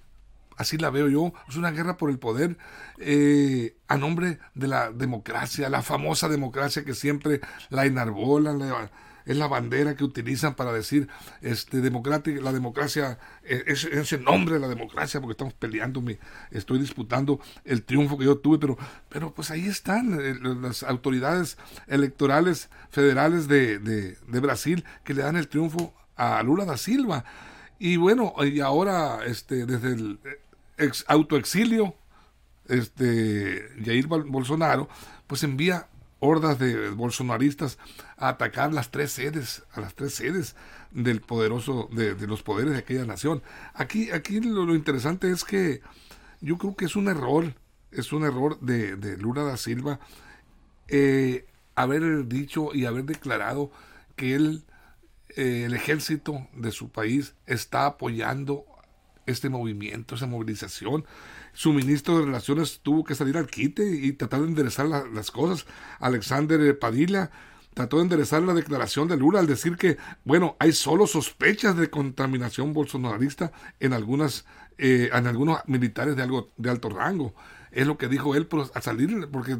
así 0.58 0.78
la 0.78 0.90
veo 0.90 1.10
yo, 1.10 1.34
es 1.50 1.56
una 1.56 1.72
guerra 1.72 1.98
por 1.98 2.10
el 2.10 2.20
poder 2.20 2.58
eh, 3.00 3.76
a 3.88 3.98
nombre 3.98 4.40
de 4.56 4.68
la 4.68 4.92
democracia, 4.92 5.70
la 5.70 5.82
famosa 5.82 6.30
democracia 6.30 6.86
que 6.86 6.94
siempre 6.94 7.42
la 7.70 7.86
enarbolan, 7.86 8.60
la- 8.60 8.92
es 9.26 9.38
la 9.38 9.48
bandera 9.48 9.96
que 9.96 10.04
utilizan 10.04 10.56
para 10.56 10.72
decir 10.74 11.08
este 11.42 11.82
la 11.82 12.52
democracia 12.52 13.20
es, 13.44 13.84
es 13.86 14.14
el 14.14 14.24
nombre 14.24 14.56
de 14.56 14.60
la 14.62 14.68
democracia 14.68 15.20
porque 15.20 15.34
estamos 15.34 15.54
peleando 15.54 16.02
me 16.02 16.20
estoy 16.52 16.80
disputando 16.80 17.40
el 17.66 17.84
triunfo 17.84 18.18
que 18.18 18.26
yo 18.26 18.38
tuve 18.38 18.58
pero 18.60 18.78
pero 19.10 19.34
pues 19.34 19.52
ahí 19.52 19.68
están 19.68 20.20
eh, 20.20 20.36
las 20.42 20.84
autoridades 20.84 21.58
electorales 21.88 22.70
federales 22.90 23.48
de, 23.48 23.80
de, 23.80 24.18
de 24.28 24.40
Brasil 24.40 24.86
que 25.04 25.14
le 25.14 25.22
dan 25.24 25.36
el 25.36 25.48
triunfo 25.48 25.94
a 26.16 26.42
Lula 26.44 26.66
da 26.66 26.78
Silva. 26.78 27.26
Y 27.80 27.98
bueno 27.98 28.34
y 28.44 28.60
ahora 28.60 29.20
este 29.26 29.66
desde 29.66 29.94
el 29.94 30.20
eh, 30.24 30.40
ex 30.78 31.04
autoexilio 31.08 31.96
este 32.68 33.70
Jair 33.84 34.08
Bol- 34.08 34.30
Bolsonaro 34.30 34.88
pues 35.28 35.44
envía 35.44 35.88
hordas 36.22 36.58
de 36.60 36.90
bolsonaristas 36.92 37.78
a 38.16 38.30
atacar 38.30 38.74
las 38.74 38.92
tres 38.92 39.12
sedes, 39.12 39.64
a 39.74 39.82
las 39.82 39.96
tres 39.96 40.14
sedes 40.14 40.56
del 40.92 41.20
poderoso, 41.20 41.90
de, 41.92 42.16
los 42.28 42.44
poderes 42.44 42.72
de 42.72 42.80
aquella 42.80 43.06
nación. 43.06 43.44
Aquí, 43.74 44.12
aquí 44.12 44.40
lo, 44.40 44.66
lo 44.66 44.76
interesante 44.76 45.30
es 45.32 45.44
que 45.44 45.82
yo 46.40 46.58
creo 46.58 46.76
que 46.76 46.86
es 46.86 46.96
un 46.96 47.10
error, 47.10 47.54
es 47.92 48.14
un 48.14 48.24
error 48.24 48.60
de, 48.62 48.96
de 48.96 49.18
Lula 49.18 49.44
da 49.44 49.58
Silva 49.58 50.00
eh, 50.88 51.46
haber 51.76 52.28
dicho 52.28 52.74
y 52.74 52.86
haber 52.86 53.06
declarado 53.06 53.72
que 54.16 54.36
él, 54.36 54.64
eh, 55.36 55.64
el 55.66 55.74
ejército 55.74 56.48
de 56.54 56.72
su 56.72 56.90
país 56.90 57.34
está 57.48 57.86
apoyando 57.86 58.66
este 59.26 59.50
movimiento, 59.50 60.16
esa 60.16 60.28
movilización. 60.28 61.06
Su 61.54 61.74
ministro 61.74 62.18
de 62.20 62.26
Relaciones 62.26 62.80
tuvo 62.82 63.04
que 63.04 63.16
salir 63.16 63.38
al 63.38 63.48
quite 63.48 63.84
y 63.90 64.14
tratar 64.14 64.42
de 64.42 64.48
enderezar 64.48 64.86
la- 64.88 65.06
las 65.06 65.32
cosas. 65.32 65.66
Alexander 66.00 66.78
Padilla 66.80 67.30
trató 67.74 67.98
de 67.98 68.04
enderezar 68.04 68.42
la 68.44 68.54
declaración 68.54 69.08
de 69.08 69.18
Lula 69.18 69.40
al 69.40 69.48
decir 69.48 69.78
que, 69.78 69.98
bueno, 70.26 70.56
hay 70.60 70.72
solo 70.74 71.08
sospechas 71.08 71.76
de 71.78 71.90
contaminación 71.90 72.74
bolsonarista 72.74 73.52
en 73.80 73.94
algunas, 73.94 74.46
eh, 74.78 75.10
en 75.14 75.28
algunos 75.28 75.60
militares 75.68 76.16
de 76.16 76.24
algo 76.24 76.50
de 76.58 76.70
alto 76.70 76.90
rango. 76.90 77.34
Es 77.72 77.88
lo 77.88 77.98
que 77.98 78.08
dijo 78.10 78.36
él, 78.36 78.48
pero 78.48 78.70
a 78.74 78.82
salir, 78.82 79.28
porque 79.32 79.58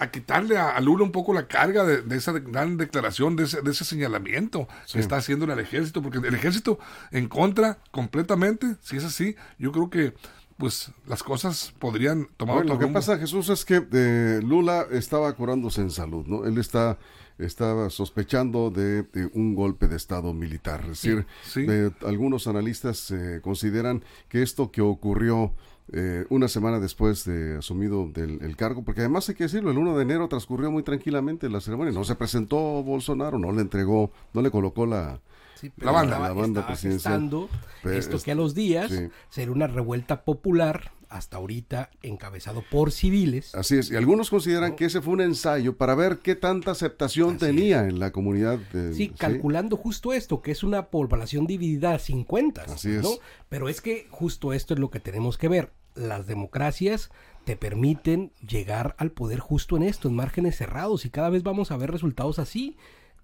a 0.00 0.10
quitarle 0.10 0.58
a, 0.58 0.70
a 0.70 0.80
Lula 0.80 1.02
un 1.02 1.10
poco 1.12 1.32
la 1.32 1.48
carga 1.48 1.84
de, 1.84 2.02
de 2.02 2.16
esa 2.16 2.32
gran 2.32 2.76
declaración, 2.76 3.34
de 3.36 3.44
ese, 3.44 3.62
de 3.62 3.70
ese 3.70 3.84
señalamiento 3.84 4.68
que 4.92 5.00
está 5.00 5.16
haciendo 5.16 5.50
el 5.52 5.58
ejército, 5.58 6.02
porque 6.02 6.18
el 6.18 6.34
ejército 6.34 6.78
en 7.10 7.26
contra 7.28 7.78
completamente, 7.90 8.76
si 8.80 8.96
es 8.96 9.04
así, 9.04 9.34
yo 9.58 9.72
creo 9.72 9.90
que 9.90 10.14
pues 10.58 10.92
las 11.06 11.22
cosas 11.22 11.72
podrían 11.78 12.28
tomar 12.36 12.56
Bueno, 12.56 12.72
otro 12.72 12.74
lo 12.74 12.78
que 12.78 12.84
rumbo. 12.86 12.98
pasa, 12.98 13.18
Jesús, 13.18 13.48
es 13.48 13.64
que 13.64 13.86
eh, 13.92 14.40
Lula 14.42 14.86
estaba 14.90 15.32
curándose 15.34 15.80
en 15.80 15.90
salud, 15.90 16.26
¿no? 16.26 16.44
Él 16.44 16.58
está 16.58 16.98
estaba 17.38 17.88
sospechando 17.88 18.70
de, 18.70 19.04
de 19.04 19.30
un 19.32 19.54
golpe 19.54 19.86
de 19.86 19.96
Estado 19.96 20.34
militar. 20.34 20.80
Es 20.82 21.02
decir, 21.02 21.24
sí. 21.44 21.64
algunos 22.04 22.48
analistas 22.48 23.12
eh, 23.12 23.40
consideran 23.42 24.02
que 24.28 24.42
esto 24.42 24.72
que 24.72 24.82
ocurrió 24.82 25.54
eh, 25.92 26.26
una 26.28 26.48
semana 26.48 26.80
después 26.80 27.24
de 27.24 27.58
asumido 27.58 28.08
del 28.12 28.42
el 28.42 28.56
cargo, 28.56 28.84
porque 28.84 29.00
además 29.00 29.28
hay 29.28 29.36
que 29.36 29.44
decirlo, 29.44 29.70
el 29.70 29.78
1 29.78 29.96
de 29.96 30.02
enero 30.02 30.28
transcurrió 30.28 30.70
muy 30.70 30.82
tranquilamente 30.82 31.48
la 31.48 31.60
ceremonia, 31.60 31.92
no 31.92 32.04
se 32.04 32.14
presentó 32.14 32.82
Bolsonaro, 32.82 33.38
no 33.38 33.52
le 33.52 33.62
entregó, 33.62 34.10
no 34.34 34.42
le 34.42 34.50
colocó 34.50 34.84
la... 34.84 35.20
Sí, 35.60 35.72
La 35.78 35.90
banda. 35.92 36.16
estaba- 36.16 36.28
La 36.28 36.34
banda 36.34 36.60
estaba 36.60 36.66
presidencial. 36.68 37.12
gestando 37.14 37.48
Pero 37.82 37.96
esto 37.96 38.16
es- 38.16 38.22
que 38.24 38.32
a 38.32 38.34
los 38.34 38.54
días 38.54 38.90
sí. 38.90 39.08
será 39.30 39.50
una 39.52 39.66
revuelta 39.66 40.22
popular, 40.24 40.92
hasta 41.08 41.38
ahorita 41.38 41.90
encabezado 42.02 42.62
por 42.70 42.92
civiles. 42.92 43.54
Así 43.54 43.78
es, 43.78 43.90
y 43.90 43.96
algunos 43.96 44.28
consideran 44.28 44.76
que 44.76 44.84
ese 44.84 45.00
fue 45.00 45.14
un 45.14 45.22
ensayo 45.22 45.76
para 45.78 45.94
ver 45.94 46.18
qué 46.18 46.34
tanta 46.36 46.70
aceptación 46.72 47.30
Así 47.30 47.38
tenía 47.38 47.84
en 47.88 47.98
la 47.98 48.12
comunidad. 48.12 48.58
de- 48.74 48.92
Sí, 48.94 49.08
calculando 49.08 49.76
justo 49.78 50.12
esto, 50.12 50.42
que 50.42 50.50
es 50.50 50.62
una 50.62 50.88
población 50.88 51.46
dividida 51.46 51.94
a 51.94 51.98
50. 51.98 52.62
Así 52.64 52.90
es. 52.90 53.20
Pero 53.48 53.70
es 53.70 53.80
que 53.80 54.06
justo 54.10 54.52
esto 54.52 54.74
es 54.74 54.80
lo 54.80 54.90
que 54.90 55.00
tenemos 55.00 55.38
que 55.38 55.48
ver. 55.48 55.72
Las 55.94 56.26
democracias 56.26 57.10
te 57.44 57.56
permiten 57.56 58.30
llegar 58.46 58.94
al 58.98 59.10
poder 59.10 59.38
justo 59.40 59.78
en 59.78 59.84
esto, 59.84 60.08
en 60.08 60.14
márgenes 60.14 60.56
cerrados, 60.56 61.06
y 61.06 61.10
cada 61.10 61.30
vez 61.30 61.42
vamos 61.42 61.70
a 61.70 61.78
ver 61.78 61.90
resultados 61.90 62.38
así. 62.38 62.76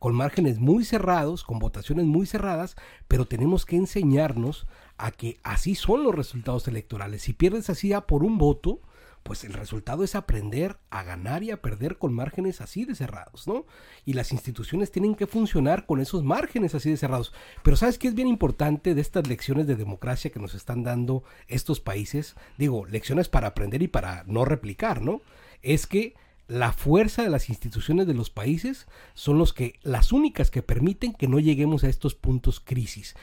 Con 0.05 0.15
márgenes 0.15 0.59
muy 0.59 0.85
cerrados, 0.85 1.45
con 1.45 1.59
votaciones 1.59 2.05
muy 2.05 2.27
cerradas, 2.27 2.77
pero 3.09 3.25
tenemos 3.25 3.65
que 3.65 3.77
enseñarnos 3.77 4.67
a 4.99 5.11
que 5.13 5.39
así 5.43 5.75
son 5.75 6.03
los 6.03 6.15
resultados 6.15 6.69
electorales. 6.69 7.23
Si 7.23 7.33
pierdes 7.33 7.71
así 7.71 7.95
por 8.07 8.23
un 8.23 8.37
voto, 8.37 8.83
pues 9.23 9.45
el 9.45 9.55
resultado 9.55 10.05
es 10.05 10.15
aprender 10.15 10.77
a 10.91 11.05
ganar 11.05 11.43
y 11.43 11.53
a 11.53 11.63
perder 11.63 11.97
con 11.97 12.13
márgenes 12.13 12.61
así 12.61 12.85
de 12.85 12.95
cerrados, 12.95 13.49
¿no? 13.49 13.65
Y 14.05 14.13
las 14.13 14.31
instituciones 14.33 14.93
tienen 14.93 15.15
que 15.15 15.27
funcionar 15.27 15.87
con 15.87 16.03
esos 16.03 16.23
márgenes 16.23 16.75
así 16.75 16.91
de 16.91 16.99
cerrados. 16.99 17.33
Pero 17.63 17.79
¿sabes 17.79 17.97
qué 17.97 18.09
es 18.09 18.15
bien 18.15 18.29
importante 18.29 18.95
de 18.95 19.01
estas 19.01 19.27
lecciones 19.27 19.67
de 19.67 19.75
democracia 19.75 20.31
que 20.31 20.39
nos 20.39 20.55
están 20.55 20.83
dando 20.83 21.25
estos 21.49 21.81
países? 21.81 22.37
Digo, 22.59 22.85
lecciones 22.85 23.31
para 23.31 23.47
aprender 23.47 23.81
y 23.81 23.89
para 23.89 24.23
no 24.25 24.45
replicar, 24.45 25.01
¿no? 25.01 25.23
Es 25.63 25.87
que 25.87 26.13
la 26.47 26.73
fuerza 26.73 27.23
de 27.23 27.31
las 27.31 27.49
instituciones 27.49 28.07
de 28.07 28.15
los 28.15 28.31
países 28.31 28.87
son 29.15 29.39
los 29.39 29.53
que 29.53 29.79
las 29.83 30.13
únicas 30.13 30.51
que 30.51 30.63
permiten 30.63 31.13
que 31.13 31.29
no 31.29 31.39
lleguemos 31.39 31.85
a 31.85 31.89
estos 31.89 32.15
puntos 32.15 32.61
crisis. 32.61 33.15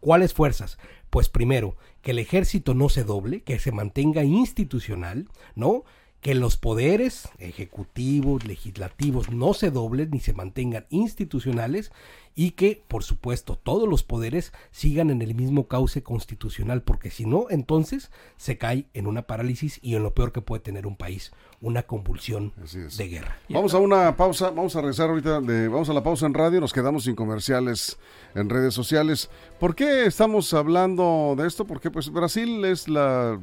¿Cuáles 0.00 0.34
fuerzas? 0.34 0.78
Pues 1.10 1.28
primero, 1.28 1.76
que 2.00 2.10
el 2.12 2.18
ejército 2.18 2.74
no 2.74 2.88
se 2.88 3.04
doble, 3.04 3.42
que 3.42 3.58
se 3.58 3.72
mantenga 3.72 4.24
institucional, 4.24 5.28
¿no? 5.54 5.84
Que 6.20 6.34
los 6.34 6.56
poderes 6.56 7.28
ejecutivos, 7.38 8.44
legislativos 8.44 9.30
no 9.30 9.54
se 9.54 9.70
doblen 9.70 10.10
ni 10.10 10.20
se 10.20 10.32
mantengan 10.32 10.86
institucionales 10.90 11.92
y 12.34 12.52
que, 12.52 12.82
por 12.88 13.04
supuesto, 13.04 13.58
todos 13.62 13.88
los 13.88 14.02
poderes 14.02 14.52
sigan 14.70 15.10
en 15.10 15.22
el 15.22 15.34
mismo 15.34 15.68
cauce 15.68 16.02
constitucional, 16.02 16.82
porque 16.82 17.10
si 17.10 17.26
no, 17.26 17.46
entonces 17.50 18.10
se 18.36 18.58
cae 18.58 18.86
en 18.94 19.06
una 19.06 19.22
parálisis 19.22 19.78
y 19.82 19.94
en 19.94 20.02
lo 20.02 20.14
peor 20.14 20.32
que 20.32 20.40
puede 20.40 20.62
tener 20.62 20.86
un 20.86 20.96
país, 20.96 21.32
una 21.60 21.82
convulsión 21.82 22.52
de 22.96 23.08
guerra. 23.08 23.36
Vamos 23.48 23.74
a 23.74 23.78
una 23.78 24.16
pausa, 24.16 24.50
vamos 24.50 24.74
a 24.76 24.80
regresar 24.80 25.10
ahorita, 25.10 25.40
de, 25.40 25.68
vamos 25.68 25.88
a 25.88 25.92
la 25.92 26.02
pausa 26.02 26.26
en 26.26 26.34
radio, 26.34 26.60
nos 26.60 26.72
quedamos 26.72 27.04
sin 27.04 27.14
comerciales 27.14 27.98
en 28.34 28.48
redes 28.48 28.74
sociales. 28.74 29.28
¿Por 29.60 29.74
qué 29.74 30.06
estamos 30.06 30.54
hablando 30.54 31.34
de 31.36 31.46
esto? 31.46 31.66
Porque 31.66 31.90
pues 31.90 32.10
Brasil 32.10 32.64
es 32.64 32.88
la, 32.88 33.38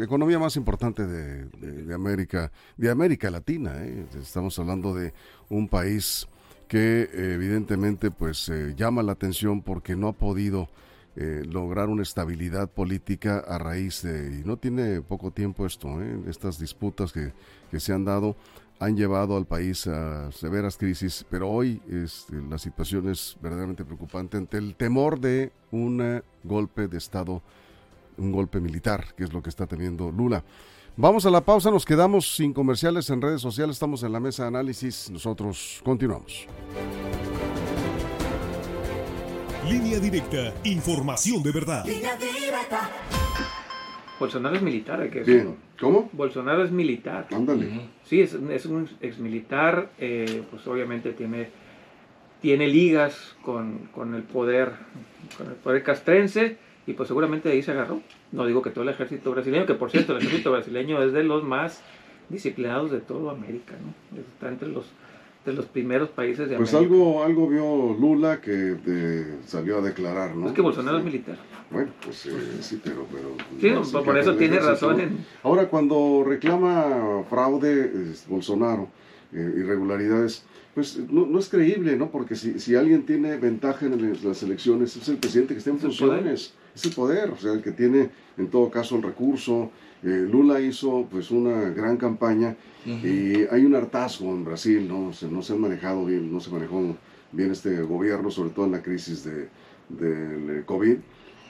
economía 0.00 0.38
más 0.38 0.56
importante 0.56 1.06
de, 1.06 1.94
América, 1.94 2.52
de 2.76 2.90
América 2.90 3.30
Latina. 3.30 3.74
¿eh? 3.78 4.06
Estamos 4.20 4.58
hablando 4.58 4.94
de 4.94 5.12
un 5.50 5.68
país 5.68 6.26
que 6.68 7.08
evidentemente 7.12 8.10
pues 8.10 8.48
eh, 8.48 8.74
llama 8.76 9.02
la 9.02 9.12
atención 9.12 9.62
porque 9.62 9.96
no 9.96 10.08
ha 10.08 10.12
podido 10.12 10.68
eh, 11.14 11.42
lograr 11.44 11.88
una 11.88 12.02
estabilidad 12.02 12.70
política 12.70 13.44
a 13.46 13.58
raíz 13.58 14.02
de, 14.02 14.40
y 14.40 14.44
no 14.44 14.56
tiene 14.56 15.02
poco 15.02 15.30
tiempo 15.30 15.66
esto, 15.66 16.00
¿eh? 16.00 16.18
estas 16.26 16.58
disputas 16.58 17.12
que, 17.12 17.32
que, 17.70 17.80
se 17.80 17.92
han 17.92 18.06
dado 18.06 18.34
han 18.78 18.96
llevado 18.96 19.36
al 19.36 19.44
país 19.44 19.86
a 19.86 20.32
severas 20.32 20.78
crisis, 20.78 21.26
pero 21.28 21.50
hoy 21.50 21.82
este, 21.90 22.40
la 22.40 22.56
situación 22.56 23.10
es 23.10 23.36
verdaderamente 23.42 23.84
preocupante 23.84 24.38
ante 24.38 24.56
el 24.56 24.74
temor 24.74 25.20
de 25.20 25.52
un 25.70 26.22
golpe 26.42 26.88
de 26.88 26.96
Estado, 26.96 27.42
un 28.16 28.32
golpe 28.32 28.58
militar, 28.60 29.14
que 29.14 29.24
es 29.24 29.32
lo 29.32 29.42
que 29.42 29.50
está 29.50 29.66
teniendo 29.66 30.10
Lula. 30.10 30.42
Vamos 30.94 31.24
a 31.24 31.30
la 31.30 31.40
pausa, 31.40 31.70
nos 31.70 31.86
quedamos 31.86 32.36
sin 32.36 32.52
comerciales 32.52 33.08
en 33.08 33.22
redes 33.22 33.40
sociales, 33.40 33.76
estamos 33.76 34.02
en 34.02 34.12
la 34.12 34.20
mesa 34.20 34.42
de 34.42 34.48
análisis, 34.48 35.08
nosotros 35.10 35.80
continuamos. 35.82 36.46
Línea 39.66 39.98
directa, 39.98 40.52
información 40.64 41.42
de 41.42 41.50
verdad. 41.50 41.86
Bolsonaro 44.20 44.54
es 44.54 44.60
militar, 44.60 45.00
hay 45.00 45.08
que 45.08 45.20
decirlo. 45.20 45.56
¿Cómo? 45.80 46.10
Bolsonaro 46.12 46.62
es 46.62 46.70
militar. 46.70 47.26
Ándale. 47.32 47.88
Sí, 48.04 48.20
es, 48.20 48.34
es 48.34 48.66
un 48.66 48.86
exmilitar, 49.00 49.92
eh, 49.98 50.42
pues 50.50 50.66
obviamente 50.66 51.14
tiene, 51.14 51.48
tiene 52.42 52.68
ligas 52.68 53.34
con, 53.42 53.88
con, 53.94 54.14
el 54.14 54.24
poder, 54.24 54.72
con 55.38 55.46
el 55.46 55.54
poder 55.54 55.82
castrense 55.82 56.58
y 56.86 56.94
pues 56.94 57.08
seguramente 57.08 57.50
ahí 57.50 57.62
se 57.62 57.72
agarró. 57.72 58.00
No 58.32 58.46
digo 58.46 58.62
que 58.62 58.70
todo 58.70 58.84
el 58.84 58.90
ejército 58.90 59.30
brasileño, 59.30 59.66
que 59.66 59.74
por 59.74 59.90
cierto 59.90 60.12
el 60.12 60.18
ejército 60.18 60.50
brasileño 60.50 61.02
es 61.02 61.12
de 61.12 61.22
los 61.22 61.44
más 61.44 61.82
disciplinados 62.28 62.90
de 62.90 63.00
toda 63.00 63.32
América, 63.32 63.74
¿no? 63.80 64.18
Está 64.18 64.48
entre 64.48 64.68
los 64.68 64.86
de 65.44 65.52
los 65.52 65.66
primeros 65.66 66.08
países 66.08 66.48
de 66.48 66.56
pues 66.56 66.72
América. 66.72 66.94
Pues 66.94 67.02
algo, 67.02 67.24
algo 67.24 67.48
vio 67.48 67.96
Lula 67.98 68.40
que 68.40 68.76
salió 69.44 69.78
a 69.78 69.80
declarar, 69.80 70.36
¿no? 70.36 70.46
Es 70.46 70.52
que 70.52 70.60
Bolsonaro 70.60 70.98
es 70.98 71.04
militar. 71.04 71.36
Bueno, 71.70 71.90
pues 72.04 72.26
eh, 72.26 72.30
sí, 72.60 72.80
pero... 72.82 73.06
pero 73.60 73.84
sí, 73.84 73.92
por 74.04 74.18
eso 74.18 74.36
tiene 74.36 74.60
razón. 74.60 75.00
En... 75.00 75.26
Ahora, 75.42 75.68
cuando 75.68 76.22
reclama 76.24 77.24
fraude 77.28 78.14
Bolsonaro, 78.28 78.88
eh, 79.32 79.54
irregularidades, 79.56 80.44
pues 80.74 80.98
no, 81.10 81.26
no, 81.26 81.38
es 81.38 81.48
creíble, 81.48 81.96
¿no? 81.96 82.10
Porque 82.10 82.36
si, 82.36 82.60
si 82.60 82.76
alguien 82.76 83.04
tiene 83.04 83.36
ventaja 83.36 83.86
en 83.86 84.18
las 84.22 84.42
elecciones, 84.42 84.94
es 84.96 85.08
el 85.08 85.16
presidente 85.16 85.54
que 85.54 85.58
está 85.58 85.70
en 85.70 85.78
funciones 85.78 86.54
es 86.74 86.84
el 86.84 86.92
poder, 86.92 87.30
o 87.30 87.36
sea, 87.36 87.52
el 87.52 87.62
que 87.62 87.72
tiene 87.72 88.10
en 88.38 88.48
todo 88.48 88.70
caso 88.70 88.96
el 88.96 89.02
recurso. 89.02 89.70
Eh, 90.02 90.26
Lula 90.30 90.60
hizo 90.60 91.06
pues 91.10 91.30
una 91.30 91.70
gran 91.70 91.96
campaña 91.96 92.56
y 92.84 93.44
hay 93.50 93.64
un 93.64 93.76
hartazgo 93.76 94.30
en 94.30 94.44
Brasil, 94.44 94.88
¿no? 94.88 95.12
Se, 95.12 95.28
no 95.28 95.42
se 95.42 95.52
han 95.52 95.60
manejado 95.60 96.04
bien, 96.04 96.32
no 96.32 96.40
se 96.40 96.50
manejó 96.50 96.96
bien 97.30 97.52
este 97.52 97.80
gobierno, 97.82 98.30
sobre 98.30 98.50
todo 98.50 98.66
en 98.66 98.72
la 98.72 98.82
crisis 98.82 99.24
de, 99.24 99.48
del 99.88 100.58
eh, 100.58 100.62
COVID. 100.66 100.96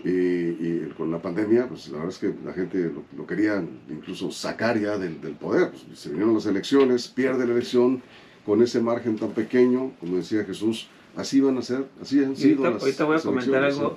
Y, 0.04 0.80
con 0.96 1.12
la 1.12 1.22
pandemia, 1.22 1.68
pues 1.68 1.88
la 1.88 1.98
verdad 1.98 2.10
es 2.10 2.18
que 2.18 2.34
la 2.44 2.52
gente 2.52 2.90
lo, 3.16 3.24
quería 3.24 3.64
incluso 3.88 4.32
sacar 4.32 4.78
ya 4.78 4.98
del, 4.98 5.20
del 5.20 5.34
poder. 5.34 5.70
Pues, 5.70 5.98
se 5.98 6.08
vinieron 6.08 6.34
las 6.34 6.46
elecciones, 6.46 7.06
pierde 7.06 7.46
la 7.46 7.52
elección 7.52 8.02
con 8.44 8.62
ese 8.62 8.80
margen 8.80 9.16
tan 9.16 9.30
pequeño, 9.30 9.92
como 10.00 10.16
decía 10.16 10.44
Jesús, 10.44 10.88
así 11.16 11.40
van 11.40 11.56
a 11.56 11.62
ser, 11.62 11.86
así 12.00 12.22
han 12.22 12.34
sido. 12.34 12.64
Ahorita, 12.64 12.84
ahorita 12.84 13.04
voy 13.04 13.16
a 13.16 13.20
comentar 13.20 13.64
algo 13.64 13.96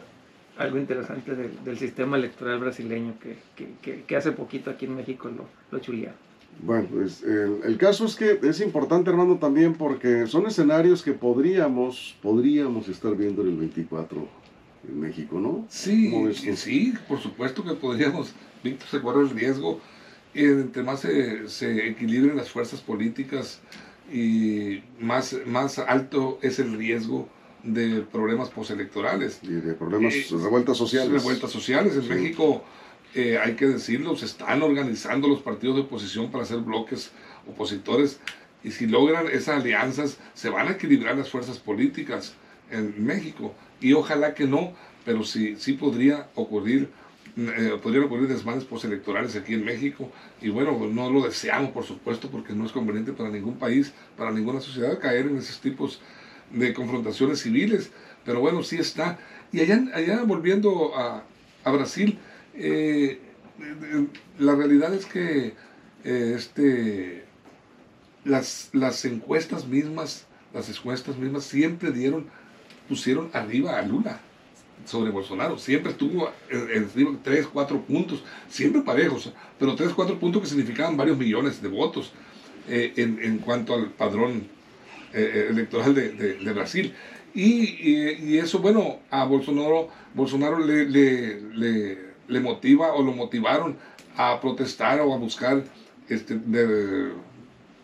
algo 0.58 0.78
interesante 0.78 1.36
del, 1.36 1.78
sistema 1.78 2.18
electoral 2.18 2.60
brasileño 2.60 3.16
que, 3.20 4.04
que, 4.06 4.16
hace 4.16 4.32
poquito 4.32 4.70
aquí 4.70 4.86
en 4.86 4.96
México 4.96 5.30
lo, 5.30 5.48
lo 5.72 5.84
Bueno, 6.62 6.88
pues 6.92 7.24
el, 7.24 7.78
caso 7.78 8.06
es 8.06 8.16
que 8.16 8.40
es 8.42 8.62
importante, 8.62 9.10
Armando, 9.10 9.38
también 9.38 9.74
porque 9.74 10.28
son 10.28 10.48
escenarios 10.48 11.04
que 11.04 11.12
podríamos, 11.12 12.18
podríamos 12.22 12.88
estar 12.88 13.16
viendo 13.16 13.42
en 13.42 13.50
el 13.50 13.58
24 13.58 14.28
en 14.88 15.00
México, 15.00 15.40
¿no? 15.40 15.66
Sí, 15.70 16.12
sí, 16.56 16.94
por 17.08 17.20
supuesto 17.20 17.64
que 17.64 17.74
podríamos. 17.74 18.34
Víctor 18.64 18.88
se 18.88 19.02
corre 19.02 19.22
el 19.24 19.30
riesgo. 19.32 19.80
entre 20.34 20.84
más 20.84 21.02
se, 21.02 21.50
se 21.50 21.88
equilibren 21.88 22.38
las 22.38 22.50
fuerzas 22.50 22.82
políticas 22.82 23.62
y 24.12 24.82
más, 25.00 25.36
más 25.46 25.80
alto 25.80 26.40
es 26.42 26.60
el 26.60 26.78
riesgo 26.78 27.28
de 27.66 28.02
problemas 28.02 28.50
postelectorales. 28.50 29.40
Y 29.42 29.54
de 29.54 29.74
problemas, 29.74 30.14
eh, 30.14 30.26
revueltas 30.32 30.78
sociales. 30.78 31.12
Revueltas 31.12 31.52
sociales. 31.52 31.96
En 31.98 32.08
México, 32.08 32.64
eh, 33.14 33.38
hay 33.38 33.56
que 33.56 33.66
decirlo, 33.66 34.16
se 34.16 34.26
están 34.26 34.62
organizando 34.62 35.28
los 35.28 35.42
partidos 35.42 35.76
de 35.76 35.82
oposición 35.84 36.32
para 36.32 36.44
hacer 36.44 36.60
bloques 36.60 37.12
opositores 37.48 38.20
y 38.64 38.72
si 38.72 38.88
logran 38.88 39.28
esas 39.28 39.62
alianzas, 39.62 40.18
se 40.34 40.50
van 40.50 40.68
a 40.68 40.72
equilibrar 40.72 41.16
las 41.18 41.30
fuerzas 41.30 41.60
políticas 41.60 42.34
en 42.72 43.06
México. 43.06 43.54
Y 43.80 43.94
ojalá 43.94 44.34
que 44.34 44.46
no, 44.46 44.74
pero 45.06 45.24
sí, 45.24 45.56
sí 45.58 45.74
podría 45.74 46.30
ocurrir. 46.36 46.90
Eh, 47.38 47.78
podrían 47.82 48.06
ocurrir 48.06 48.30
desmanes 48.30 48.64
postelectorales 48.64 49.36
aquí 49.36 49.56
en 49.56 49.66
México 49.66 50.10
y 50.42 50.48
bueno, 50.48 50.80
no 50.88 51.10
lo 51.10 51.22
deseamos 51.22 51.72
por 51.72 51.84
supuesto 51.84 52.30
porque 52.30 52.54
no 52.54 52.66
es 52.66 52.72
conveniente 52.72 53.12
para 53.12 53.30
ningún 53.30 53.58
país, 53.58 53.92
para 54.16 54.32
ninguna 54.32 54.62
sociedad 54.62 54.98
caer 55.00 55.26
en 55.26 55.40
esos 55.40 55.60
tipos 55.60 56.00
de 56.00 56.06
confrontaciones 56.74 57.42
civiles, 57.42 57.92
pero 58.24 58.40
bueno, 58.40 58.64
sí 58.64 58.78
está. 58.78 59.20
Y 59.52 59.60
allá, 59.62 59.84
allá 59.94 60.24
volviendo 60.24 60.96
a, 60.98 61.24
a 61.64 61.72
Brasil, 61.72 62.18
eh, 62.56 63.20
la 64.40 64.56
realidad 64.56 64.94
es 64.94 65.06
que 65.06 65.54
eh, 66.04 66.34
este, 66.36 67.26
las, 68.24 68.70
las 68.74 69.06
encuestas 69.06 69.68
mismas, 69.68 70.26
las 70.54 70.70
encuestas 70.70 71.18
mismas 71.18 71.44
siempre 71.46 71.92
dieron, 71.92 72.28
pusieron 72.88 73.30
arriba 73.34 73.78
a 73.78 73.82
Lula 73.82 74.20
sobre 74.86 75.12
Bolsonaro. 75.12 75.58
Siempre 75.58 75.92
estuvo 75.92 76.30
en, 76.50 76.90
en, 76.96 77.20
tres, 77.24 77.48
cuatro 77.48 77.82
puntos, 77.82 78.24
siempre 78.50 78.82
parejos, 78.82 79.32
pero 79.58 79.76
tres, 79.76 79.94
cuatro 79.94 80.20
puntos 80.20 80.42
que 80.42 80.48
significaban 80.48 80.98
varios 80.98 81.18
millones 81.18 81.62
de 81.62 81.70
votos 81.70 82.12
eh, 82.68 82.94
en, 82.98 83.20
en, 83.22 83.38
cuanto 83.40 83.74
al 83.74 83.92
padrón 83.92 84.48
eh, 85.16 85.48
electoral 85.50 85.96
de, 85.96 86.10
de, 86.12 86.54
Brasil. 86.54 86.94
Y, 87.34 88.32
y, 88.32 88.38
eso, 88.38 88.60
bueno, 88.60 89.00
a 89.10 89.24
Bolsonaro, 89.24 89.90
Bolsonaro 90.14 90.60
le, 90.60 90.86
le, 90.86 91.98
le, 92.28 92.40
motiva 92.42 92.94
o 92.94 93.02
lo 93.02 93.14
motivaron 93.14 93.78
a 94.18 94.42
protestar 94.42 95.00
o 95.00 95.14
a 95.14 95.18
buscar 95.18 95.64
este, 96.10 96.36
de, 96.36 97.14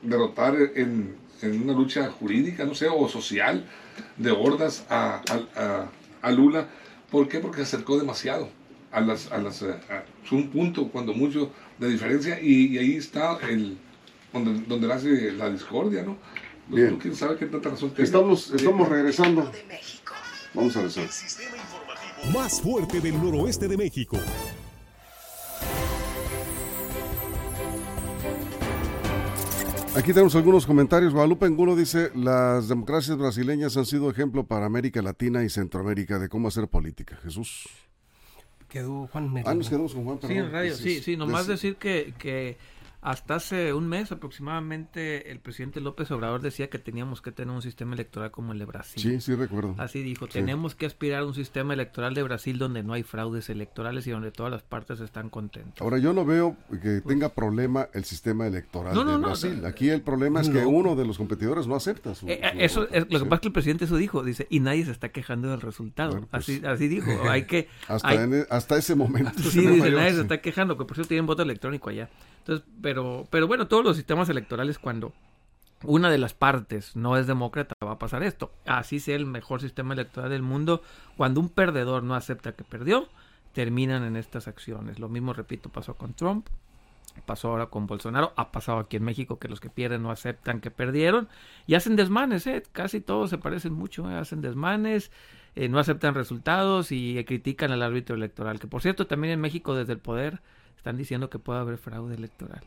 derrotar 0.01 0.55
en, 0.75 1.15
en, 1.41 1.61
una 1.63 1.73
lucha 1.73 2.09
jurídica, 2.11 2.65
no 2.65 2.75
sé, 2.75 2.87
o 2.87 3.07
social, 3.07 3.65
de 4.17 4.31
hordas 4.31 4.85
a, 4.89 5.21
a, 6.21 6.31
Lula. 6.31 6.67
¿Por? 7.09 7.29
Porque 7.29 7.57
se 7.57 7.63
acercó 7.63 7.97
demasiado 7.97 8.49
a 8.91 8.99
las, 8.99 9.31
a 9.31 9.37
las 9.37 9.65
un 10.31 10.49
punto 10.49 10.89
cuando 10.89 11.13
mucho 11.13 11.49
de 11.77 11.89
diferencia 11.89 12.39
y, 12.41 12.67
y 12.67 12.77
ahí 12.77 12.95
está 12.95 13.37
el 13.49 13.77
donde, 14.33 14.65
donde 14.65 14.87
nace 14.87 15.31
la 15.33 15.49
discordia, 15.49 16.03
¿no? 16.03 16.17
Bien. 16.67 16.97
¿Quién 16.97 17.15
sabe 17.15 17.37
qué 17.37 17.45
tanta 17.47 17.69
razón 17.69 17.89
tiene? 17.89 18.03
Estamos, 18.05 18.51
estamos 18.51 18.87
regresando. 18.87 19.51
Vamos 20.53 20.75
a 20.75 20.79
regresar. 20.79 21.07
Sistema 21.09 21.57
informativo 21.57 22.39
más 22.39 22.61
fuerte 22.61 22.99
del 23.01 23.21
noroeste 23.21 23.67
de 23.67 23.77
México. 23.77 24.17
Aquí 29.95 30.13
tenemos 30.13 30.35
algunos 30.35 30.65
comentarios. 30.65 31.11
Guadalupe 31.13 31.45
Angulo 31.45 31.75
dice, 31.75 32.11
las 32.15 32.69
democracias 32.69 33.17
brasileñas 33.17 33.75
han 33.75 33.85
sido 33.85 34.09
ejemplo 34.09 34.45
para 34.45 34.65
América 34.65 35.01
Latina 35.01 35.43
y 35.43 35.49
Centroamérica 35.49 36.17
de 36.17 36.29
cómo 36.29 36.47
hacer 36.47 36.67
política. 36.69 37.17
Jesús. 37.23 37.67
Quedó 38.69 39.07
Juan 39.11 39.33
Ah, 39.45 39.53
nos 39.53 39.67
quedamos 39.67 39.93
con 39.93 40.05
Juan. 40.05 40.17
Sí, 40.21 40.27
perdón. 40.27 40.45
en 40.45 40.51
radio, 40.51 40.75
Sí, 40.75 40.83
sí, 40.83 40.95
sí. 40.95 41.03
sí, 41.03 41.17
nomás 41.17 41.45
decir 41.45 41.75
que, 41.75 42.13
que 42.17 42.57
hasta 43.01 43.35
hace 43.35 43.73
un 43.73 43.87
mes 43.87 44.11
aproximadamente 44.11 45.31
el 45.31 45.39
presidente 45.39 45.81
López 45.81 46.11
Obrador 46.11 46.41
decía 46.41 46.69
que 46.69 46.77
teníamos 46.79 47.21
que 47.21 47.31
tener 47.31 47.53
un 47.53 47.61
sistema 47.61 47.93
electoral 47.95 48.29
como 48.31 48.53
el 48.53 48.59
de 48.59 48.65
Brasil. 48.65 49.01
Sí, 49.01 49.19
sí 49.21 49.35
recuerdo. 49.35 49.75
Así 49.77 50.03
dijo, 50.03 50.27
Sí. 50.27 50.33
tenemos 50.33 50.75
que 50.75 50.85
aspirar 50.85 51.21
a 51.21 51.25
un 51.25 51.33
sistema 51.33 51.73
electoral 51.73 52.13
de 52.13 52.23
Brasil 52.23 52.57
donde 52.59 52.83
no 52.83 52.93
hay 52.93 53.03
fraudes 53.03 53.49
electorales 53.49 54.05
y 54.07 54.11
donde 54.11 54.31
todas 54.31 54.51
las 54.51 54.61
partes 54.63 54.99
están 54.99 55.29
contentas. 55.29 55.81
Ahora, 55.81 55.97
yo 55.97 56.13
no 56.13 56.25
veo 56.25 56.55
que 56.81 57.01
tenga 57.01 57.29
problema 57.29 57.87
el 57.93 58.03
sistema 58.05 58.45
electoral 58.47 58.93
No, 58.93 59.03
no, 59.03 59.13
de 59.13 59.17
no, 59.19 59.27
Brasil. 59.27 59.61
no. 59.61 59.67
Aquí 59.67 59.89
el 59.89 60.01
problema 60.01 60.41
es 60.41 60.49
que 60.49 60.61
No. 60.61 60.69
uno 60.69 60.95
de 60.95 61.05
los 61.05 61.17
competidores 61.17 61.65
no 61.67 61.75
acepta 61.75 62.13
su... 62.13 62.27
Eh, 62.27 62.39
eh, 62.43 62.69
su 62.69 62.83
eso 62.83 62.89
es, 62.91 63.05
lo 63.11 63.19
que 63.19 63.25
pasa 63.25 63.35
es 63.35 63.41
que 63.41 63.47
el 63.47 63.53
presidente 63.53 63.85
eso 63.85 63.97
dijo, 63.97 64.23
dice, 64.23 64.45
y 64.49 64.59
nadie 64.59 64.85
se 64.85 64.91
está 64.91 65.09
quejando 65.09 65.49
del 65.49 65.61
resultado. 65.61 66.11
Bueno, 66.11 66.27
pues, 66.29 66.43
así, 66.43 66.61
así 66.65 66.87
dijo, 66.87 67.09
hay 67.29 67.45
que... 67.45 67.67
Hasta, 67.87 68.07
hay- 68.07 68.17
en 68.19 68.33
e- 68.35 68.45
hasta 68.49 68.77
ese 68.77 68.93
momento. 68.95 69.31
Sí, 69.41 69.65
dice, 69.65 69.91
nadie 69.91 70.13
se 70.13 70.21
está 70.21 70.39
quejando, 70.39 70.77
que 70.77 70.85
por 70.85 70.99
eso 70.99 71.07
tienen 71.07 71.25
voto 71.25 71.41
electrónico 71.41 71.89
allá. 71.89 72.09
Entonces, 72.41 72.65
pero, 72.81 73.27
pero 73.29 73.47
bueno, 73.47 73.67
todos 73.67 73.83
los 73.83 73.95
sistemas 73.95 74.27
electorales 74.29 74.79
cuando 74.79 75.13
una 75.83 76.09
de 76.09 76.17
las 76.17 76.33
partes 76.33 76.95
no 76.95 77.17
es 77.17 77.27
demócrata 77.27 77.75
va 77.85 77.93
a 77.93 77.99
pasar 77.99 78.23
esto. 78.23 78.51
Así 78.65 78.99
sea 78.99 79.15
el 79.15 79.25
mejor 79.25 79.61
sistema 79.61 79.93
electoral 79.93 80.29
del 80.29 80.41
mundo, 80.41 80.81
cuando 81.17 81.39
un 81.39 81.49
perdedor 81.49 82.03
no 82.03 82.15
acepta 82.15 82.53
que 82.53 82.63
perdió, 82.63 83.07
terminan 83.53 84.03
en 84.03 84.15
estas 84.15 84.47
acciones. 84.47 84.99
Lo 84.99 85.09
mismo, 85.09 85.33
repito, 85.33 85.69
pasó 85.69 85.95
con 85.95 86.13
Trump, 86.13 86.47
pasó 87.25 87.49
ahora 87.49 87.67
con 87.67 87.87
Bolsonaro, 87.87 88.33
ha 88.35 88.51
pasado 88.51 88.79
aquí 88.79 88.97
en 88.97 89.03
México 89.03 89.39
que 89.39 89.47
los 89.47 89.59
que 89.59 89.69
pierden 89.69 90.03
no 90.03 90.11
aceptan 90.11 90.61
que 90.61 90.71
perdieron 90.71 91.27
y 91.67 91.75
hacen 91.75 91.95
desmanes, 91.95 92.47
¿eh? 92.47 92.63
casi 92.71 93.01
todos 93.01 93.29
se 93.29 93.37
parecen 93.37 93.73
mucho, 93.73 94.09
¿eh? 94.09 94.15
hacen 94.15 94.41
desmanes, 94.41 95.11
eh, 95.55 95.67
no 95.67 95.79
aceptan 95.79 96.15
resultados 96.15 96.91
y 96.91 97.23
critican 97.25 97.71
al 97.71 97.83
árbitro 97.83 98.15
electoral, 98.15 98.59
que 98.59 98.67
por 98.67 98.81
cierto 98.81 99.07
también 99.07 99.33
en 99.33 99.41
México 99.41 99.75
desde 99.75 99.93
el 99.93 99.99
poder 99.99 100.41
están 100.81 100.97
diciendo 100.97 101.29
que 101.29 101.37
puede 101.37 101.59
haber 101.59 101.77
fraude 101.77 102.15
electoral. 102.15 102.61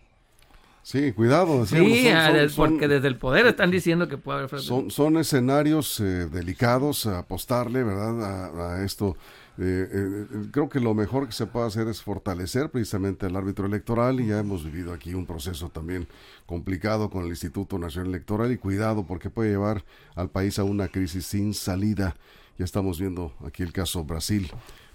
Sí, 0.85 1.12
cuidado. 1.12 1.64
Sí, 1.66 1.76
son- 1.76 1.85
son- 2.23 2.33
des- 2.35 2.52
son- 2.52 2.71
porque 2.71 2.88
desde 2.88 3.09
el 3.09 3.16
poder 3.16 3.47
están 3.47 3.71
diciendo 3.73 4.06
que 4.06 4.18
puede 4.18 4.38
haber 4.38 4.50
fraude. 4.50 4.64
Son, 4.66 4.90
son 4.90 5.16
escenarios 5.16 5.99
eh, 5.99 6.28
delicados 6.30 7.06
a 7.06 7.21
apostarle, 7.21 7.83
¿verdad? 7.83 8.23
A, 8.23 8.75
a 8.76 8.85
esto. 8.85 9.16
Eh, 9.56 9.88
eh, 9.90 10.26
eh, 10.30 10.49
creo 10.52 10.68
que 10.68 10.78
lo 10.80 10.94
mejor 10.94 11.26
que 11.26 11.33
se 11.33 11.47
puede 11.47 11.66
hacer 11.66 11.88
es 11.88 12.02
fortalecer 12.02 12.71
precisamente 12.71 13.26
al 13.26 13.35
árbitro 13.35 13.66
electoral 13.66 14.21
y 14.21 14.26
ya 14.26 14.38
hemos 14.40 14.64
vivido 14.64 14.92
aquí 14.92 15.14
un 15.14 15.26
proceso 15.26 15.71
también 15.71 16.06
complicado 16.47 17.09
con 17.11 17.25
el 17.25 17.30
Instituto 17.30 17.78
Nacional 17.78 18.11
Electoral 18.11 18.52
y 18.52 18.59
cuidado 18.59 19.04
porque 19.06 19.30
puede 19.30 19.50
llevar 19.50 19.85
al 20.14 20.28
país 20.28 20.59
a 20.61 20.64
una 20.64 20.87
crisis 20.88 21.25
sin 21.26 21.52
salida. 21.54 22.14
Ya 22.59 22.64
estamos 22.64 23.00
viendo 23.00 23.33
aquí 23.44 23.62
el 23.64 23.73
caso 23.73 24.04
Brasil. 24.04 24.50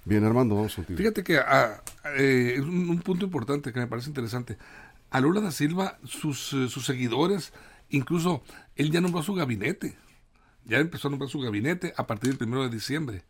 Bien, 0.09 0.23
Armando, 0.23 0.55
vamos 0.55 0.73
contigo. 0.75 0.97
Fíjate 0.97 1.23
que 1.23 1.37
ah, 1.37 1.83
eh, 2.17 2.57
un, 2.59 2.89
un 2.89 2.99
punto 2.99 3.25
importante 3.25 3.71
que 3.71 3.79
me 3.79 3.85
parece 3.85 4.09
interesante. 4.09 4.57
A 5.11 5.19
Lula 5.19 5.39
da 5.39 5.51
Silva, 5.51 5.99
sus, 6.03 6.51
eh, 6.53 6.67
sus 6.67 6.85
seguidores, 6.85 7.53
incluso 7.89 8.43
él 8.75 8.89
ya 8.89 9.01
nombró 9.01 9.21
su 9.21 9.35
gabinete. 9.35 9.95
Ya 10.65 10.79
empezó 10.79 11.07
a 11.07 11.11
nombrar 11.11 11.29
su 11.29 11.39
gabinete 11.39 11.93
a 11.95 12.07
partir 12.07 12.29
del 12.29 12.37
primero 12.39 12.63
de 12.63 12.69
diciembre. 12.69 13.23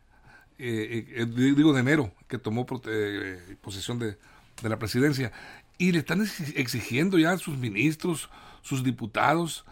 Eh, 0.58 1.06
eh, 1.16 1.26
digo 1.26 1.72
de 1.74 1.80
enero, 1.80 2.12
que 2.28 2.38
tomó 2.38 2.64
posesión 2.66 3.98
de, 3.98 4.16
de 4.62 4.68
la 4.68 4.78
presidencia. 4.78 5.32
Y 5.76 5.92
le 5.92 5.98
están 5.98 6.20
exi- 6.20 6.54
exigiendo 6.56 7.18
ya 7.18 7.32
a 7.32 7.38
sus 7.38 7.56
ministros, 7.58 8.30
sus 8.62 8.84
diputados, 8.84 9.64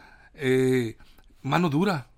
mano 1.42 1.68
dura, 1.68 2.08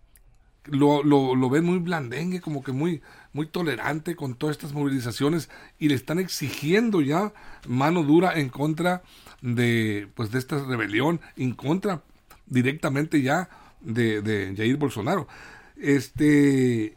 lo, 0.65 1.03
lo, 1.03 1.35
lo 1.35 1.51
ven 1.51 1.65
muy 1.65 1.79
blandengue, 1.79 2.41
como 2.41 2.63
que 2.63 2.71
muy, 2.71 3.03
muy 3.33 3.47
tolerante 3.47 4.17
con 4.17 4.35
todas 4.35 4.57
estas 4.57 4.73
movilizaciones 4.73 5.49
y 5.79 5.89
le 5.89 5.95
están 5.95 6.19
exigiendo 6.19 7.01
ya 7.01 7.33
mano 7.69 8.03
dura 8.03 8.33
en 8.39 8.49
contra 8.49 9.03
de, 9.41 10.09
pues, 10.15 10.31
de 10.31 10.39
esta 10.39 10.63
rebelión, 10.65 11.21
en 11.37 11.53
contra 11.55 12.03
directamente 12.47 13.23
ya 13.23 13.49
de, 13.81 14.21
de 14.23 14.55
Jair 14.57 14.77
Bolsonaro. 14.77 15.29
Este, 15.77 16.97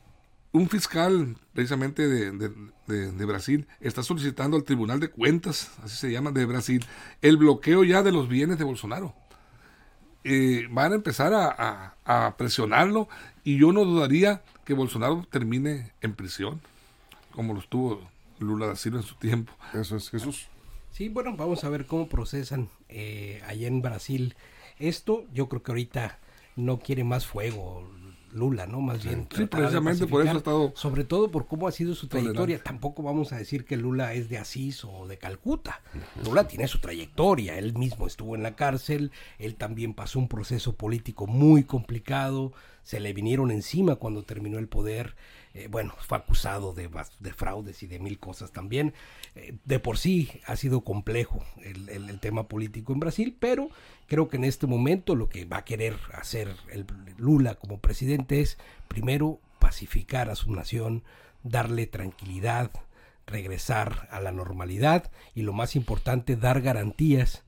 un 0.51 0.69
fiscal 0.69 1.35
precisamente 1.53 2.07
de, 2.07 2.31
de- 2.31 2.51
de- 2.87 3.11
de 3.11 3.25
Brasil 3.25 3.65
está 3.79 4.03
solicitando 4.03 4.57
al 4.57 4.63
Tribunal 4.65 4.99
de 4.99 5.09
Cuentas, 5.09 5.71
así 5.83 5.95
se 5.95 6.11
llama, 6.11 6.31
de 6.31 6.45
Brasil, 6.45 6.85
el 7.21 7.37
bloqueo 7.37 7.83
ya 7.83 8.03
de 8.03 8.11
los 8.11 8.27
bienes 8.27 8.57
de 8.57 8.63
Bolsonaro 8.65 9.15
eh, 10.23 10.67
van 10.69 10.91
a 10.91 10.95
empezar 10.95 11.33
a, 11.33 11.47
a- 12.05 12.25
a 12.27 12.37
presionarlo 12.37 13.07
y 13.43 13.57
yo 13.57 13.71
no 13.71 13.83
dudaría 13.85 14.41
que 14.65 14.73
Bolsonaro 14.73 15.25
termine 15.29 15.91
en 16.01 16.13
prisión, 16.15 16.61
como 17.31 17.53
lo 17.53 17.59
estuvo 17.59 18.01
Lula 18.39 18.67
da 18.67 18.75
Silva 18.75 18.99
en 18.99 19.03
su 19.05 19.15
tiempo. 19.15 19.53
Eso 19.73 19.95
es 19.97 20.09
Jesús. 20.09 20.47
Sí, 20.91 21.09
bueno, 21.09 21.35
vamos 21.35 21.63
a 21.63 21.69
ver 21.69 21.85
cómo 21.85 22.07
procesan 22.07 22.69
eh, 22.89 23.41
allá 23.47 23.67
en 23.67 23.81
Brasil. 23.81 24.35
Esto 24.79 25.25
yo 25.33 25.49
creo 25.49 25.63
que 25.63 25.71
ahorita 25.71 26.19
no 26.55 26.79
quiere 26.79 27.03
más 27.03 27.25
fuego 27.25 27.89
Lula, 28.33 28.65
¿no? 28.65 28.81
Más 28.81 29.03
bien. 29.03 29.27
Sí, 29.35 29.45
precisamente 29.45 30.07
por 30.07 30.21
eso 30.23 30.33
ha 30.33 30.37
estado 30.37 30.73
Sobre 30.75 31.03
todo 31.03 31.29
por 31.31 31.47
cómo 31.47 31.67
ha 31.67 31.71
sido 31.71 31.95
su 31.95 32.07
tolerante. 32.07 32.33
trayectoria. 32.33 32.63
Tampoco 32.63 33.03
vamos 33.03 33.31
a 33.33 33.37
decir 33.37 33.65
que 33.65 33.77
Lula 33.77 34.13
es 34.13 34.29
de 34.29 34.37
Asís 34.37 34.83
o 34.85 35.07
de 35.07 35.17
Calcuta. 35.17 35.81
Lula 36.25 36.47
tiene 36.47 36.67
su 36.67 36.79
trayectoria. 36.79 37.57
Él 37.57 37.73
mismo 37.77 38.07
estuvo 38.07 38.35
en 38.35 38.43
la 38.43 38.55
cárcel. 38.55 39.11
Él 39.39 39.55
también 39.55 39.93
pasó 39.93 40.19
un 40.19 40.27
proceso 40.27 40.75
político 40.75 41.27
muy 41.27 41.63
complicado. 41.63 42.53
Se 42.83 42.99
le 42.99 43.13
vinieron 43.13 43.49
encima 43.51 43.95
cuando 43.95 44.23
terminó 44.23 44.59
el 44.59 44.67
poder. 44.67 45.15
Eh, 45.53 45.67
bueno, 45.69 45.93
fue 45.99 46.17
acusado 46.17 46.73
de, 46.73 46.89
de 47.19 47.33
fraudes 47.33 47.81
y 47.83 47.87
de 47.87 47.99
mil 47.99 48.19
cosas 48.19 48.51
también. 48.51 48.93
Eh, 49.35 49.55
de 49.65 49.79
por 49.79 49.97
sí 49.97 50.41
ha 50.45 50.55
sido 50.55 50.81
complejo 50.81 51.43
el, 51.63 51.89
el- 51.89 52.09
el 52.09 52.19
tema 52.19 52.47
político 52.47 52.93
en 52.93 52.99
Brasil, 52.99 53.35
pero 53.39 53.69
creo 54.07 54.27
que 54.29 54.37
en 54.37 54.43
este 54.43 54.67
momento 54.67 55.15
lo 55.15 55.29
que 55.29 55.45
va 55.45 55.57
a 55.57 55.65
querer 55.65 55.95
hacer 56.13 56.55
el 56.71 56.85
Lula 57.17 57.55
como 57.55 57.79
presidente 57.79 58.41
es 58.41 58.57
primero 58.87 59.39
pacificar 59.59 60.29
a 60.29 60.35
su 60.35 60.51
nación, 60.51 61.03
darle 61.43 61.87
tranquilidad, 61.87 62.71
regresar 63.25 64.07
a 64.11 64.19
la 64.19 64.31
normalidad 64.31 65.09
y 65.33 65.43
lo 65.43 65.53
más 65.53 65.75
importante, 65.75 66.35
dar 66.35 66.61
garantías 66.61 67.43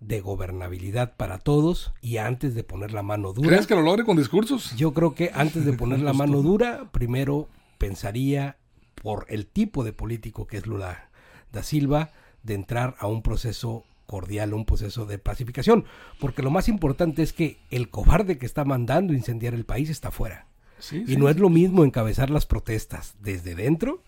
de 0.00 0.20
gobernabilidad 0.20 1.16
para 1.16 1.38
todos 1.38 1.92
y 2.02 2.18
antes 2.18 2.54
de 2.54 2.64
poner 2.64 2.92
la 2.92 3.02
mano 3.02 3.32
dura. 3.32 3.48
¿Crees 3.48 3.66
que 3.66 3.74
lo 3.74 3.82
logre 3.82 4.04
con 4.04 4.16
discursos? 4.16 4.74
Yo 4.76 4.92
creo 4.92 5.14
que 5.14 5.30
antes 5.34 5.64
de 5.64 5.72
poner 5.72 6.00
la 6.00 6.12
mano 6.14 6.42
dura, 6.42 6.90
primero 6.92 7.48
pensaría 7.78 8.56
por 9.02 9.26
el 9.28 9.46
tipo 9.46 9.84
de 9.84 9.92
político 9.92 10.46
que 10.46 10.56
es 10.58 10.66
Lula 10.66 11.08
da 11.52 11.62
Silva, 11.62 12.10
de 12.42 12.54
entrar 12.54 12.94
a 12.98 13.06
un 13.06 13.22
proceso 13.22 13.84
cordial, 14.06 14.52
un 14.54 14.64
proceso 14.66 15.06
de 15.06 15.18
pacificación. 15.18 15.84
Porque 16.20 16.42
lo 16.42 16.50
más 16.50 16.68
importante 16.68 17.22
es 17.22 17.32
que 17.32 17.58
el 17.70 17.88
cobarde 17.90 18.38
que 18.38 18.46
está 18.46 18.64
mandando 18.64 19.12
incendiar 19.14 19.54
el 19.54 19.64
país 19.64 19.90
está 19.90 20.10
fuera. 20.10 20.46
Sí, 20.78 21.02
Y 21.06 21.12
sí. 21.12 21.16
no 21.16 21.28
es 21.28 21.38
lo 21.38 21.48
mismo 21.48 21.84
encabezar 21.84 22.30
las 22.30 22.44
protestas 22.46 23.16
desde 23.20 23.54
dentro 23.54 24.02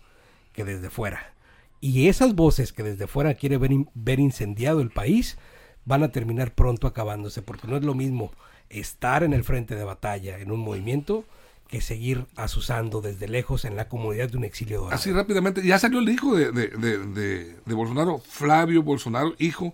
que 0.53 0.63
desde 0.65 0.89
fuera. 0.89 1.33
Y 1.81 2.07
esas 2.07 2.35
voces 2.35 2.71
que 2.73 2.83
desde 2.83 3.07
fuera 3.07 3.33
ver, 3.41 3.71
in- 3.71 3.89
ver 3.95 4.19
incendiado 4.19 4.81
el 4.81 4.91
país 4.91 5.37
van 5.89 6.03
a 6.03 6.11
terminar 6.11 6.53
pronto 6.53 6.85
acabándose, 6.87 7.41
porque 7.41 7.67
no 7.67 7.75
es 7.75 7.83
lo 7.83 7.95
mismo 7.95 8.31
estar 8.69 9.23
en 9.23 9.33
el 9.33 9.43
frente 9.43 9.75
de 9.75 9.83
batalla 9.83 10.37
en 10.37 10.51
un 10.51 10.59
movimiento 10.59 11.25
que 11.67 11.81
seguir 11.81 12.25
asusando 12.35 13.01
desde 13.01 13.27
lejos 13.27 13.65
en 13.65 13.75
la 13.75 13.89
comunidad 13.89 14.29
de 14.29 14.37
un 14.37 14.43
exilio 14.43 14.77
dorado. 14.81 14.95
Así 14.95 15.11
rápidamente, 15.11 15.65
ya 15.65 15.79
salió 15.79 15.99
el 15.99 16.09
hijo 16.09 16.35
de, 16.35 16.51
de, 16.51 16.67
de- 16.69 17.55
de 17.65 17.73
Bolsonaro, 17.73 18.19
Flavio 18.19 18.83
Bolsonaro, 18.83 19.33
hijo, 19.39 19.73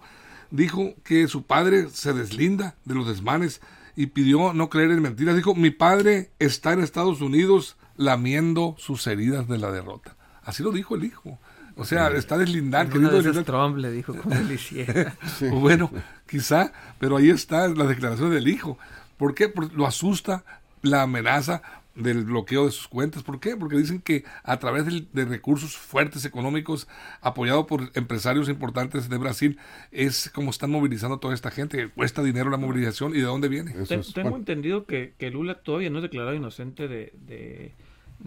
dijo 0.51 0.93
que 1.03 1.27
su 1.27 1.43
padre 1.43 1.89
se 1.91 2.13
deslinda 2.13 2.75
de 2.85 2.95
los 2.95 3.07
desmanes 3.07 3.59
y 3.97 4.07
pidió 4.07 4.53
no 4.53 4.69
creer 4.69 4.91
en 4.91 5.01
mentiras. 5.01 5.35
Dijo, 5.35 5.53
mi 5.53 5.69
padre 5.71 6.31
está 6.39 6.71
en 6.73 6.81
Estados 6.81 7.19
Unidos 7.21 7.75
lamiendo 7.97 8.75
sus 8.77 9.05
heridas 9.07 9.47
de 9.49 9.57
la 9.57 9.71
derrota. 9.71 10.15
Así 10.43 10.63
lo 10.63 10.71
dijo 10.71 10.95
el 10.95 11.03
hijo. 11.05 11.39
O 11.75 11.85
sea, 11.85 12.07
está 12.09 12.37
deslindar, 12.37 12.89
de 12.89 12.99
esas 12.99 13.11
deslindar. 13.11 13.43
Trump 13.43 13.77
le 13.77 13.91
dijo 13.91 14.15
como 14.15 14.35
él 14.35 14.51
hiciera. 14.51 15.15
Bueno, 15.51 15.91
quizá, 16.27 16.71
pero 16.99 17.17
ahí 17.17 17.29
está 17.29 17.67
la 17.67 17.85
declaración 17.85 18.31
del 18.31 18.47
hijo. 18.47 18.77
¿Por 19.17 19.35
qué? 19.35 19.49
Porque 19.49 19.75
lo 19.75 19.85
asusta 19.85 20.43
la 20.81 21.01
amenaza 21.01 21.61
del 21.95 22.25
bloqueo 22.25 22.65
de 22.65 22.71
sus 22.71 22.87
cuentas. 22.87 23.23
¿Por 23.23 23.39
qué? 23.39 23.55
Porque 23.55 23.77
dicen 23.77 23.99
que 23.99 24.25
a 24.43 24.57
través 24.57 24.85
de 24.85 25.25
recursos 25.25 25.75
fuertes 25.75 26.25
económicos 26.25 26.87
apoyado 27.21 27.65
por 27.65 27.89
empresarios 27.95 28.49
importantes 28.49 29.09
de 29.09 29.17
Brasil 29.17 29.57
es 29.91 30.29
como 30.33 30.51
están 30.51 30.71
movilizando 30.71 31.15
a 31.15 31.19
toda 31.19 31.33
esta 31.33 31.51
gente. 31.51 31.89
Cuesta 31.89 32.21
dinero 32.21 32.49
la 32.49 32.57
movilización 32.57 33.15
y 33.15 33.19
de 33.19 33.23
dónde 33.23 33.47
viene. 33.47 33.73
tengo 34.13 34.35
entendido 34.35 34.85
que, 34.85 35.13
que, 35.17 35.31
Lula 35.31 35.55
todavía 35.55 35.89
no 35.89 35.99
es 35.99 36.03
declarado 36.03 36.35
inocente 36.35 36.87
de, 36.87 37.13
de, 37.25 37.73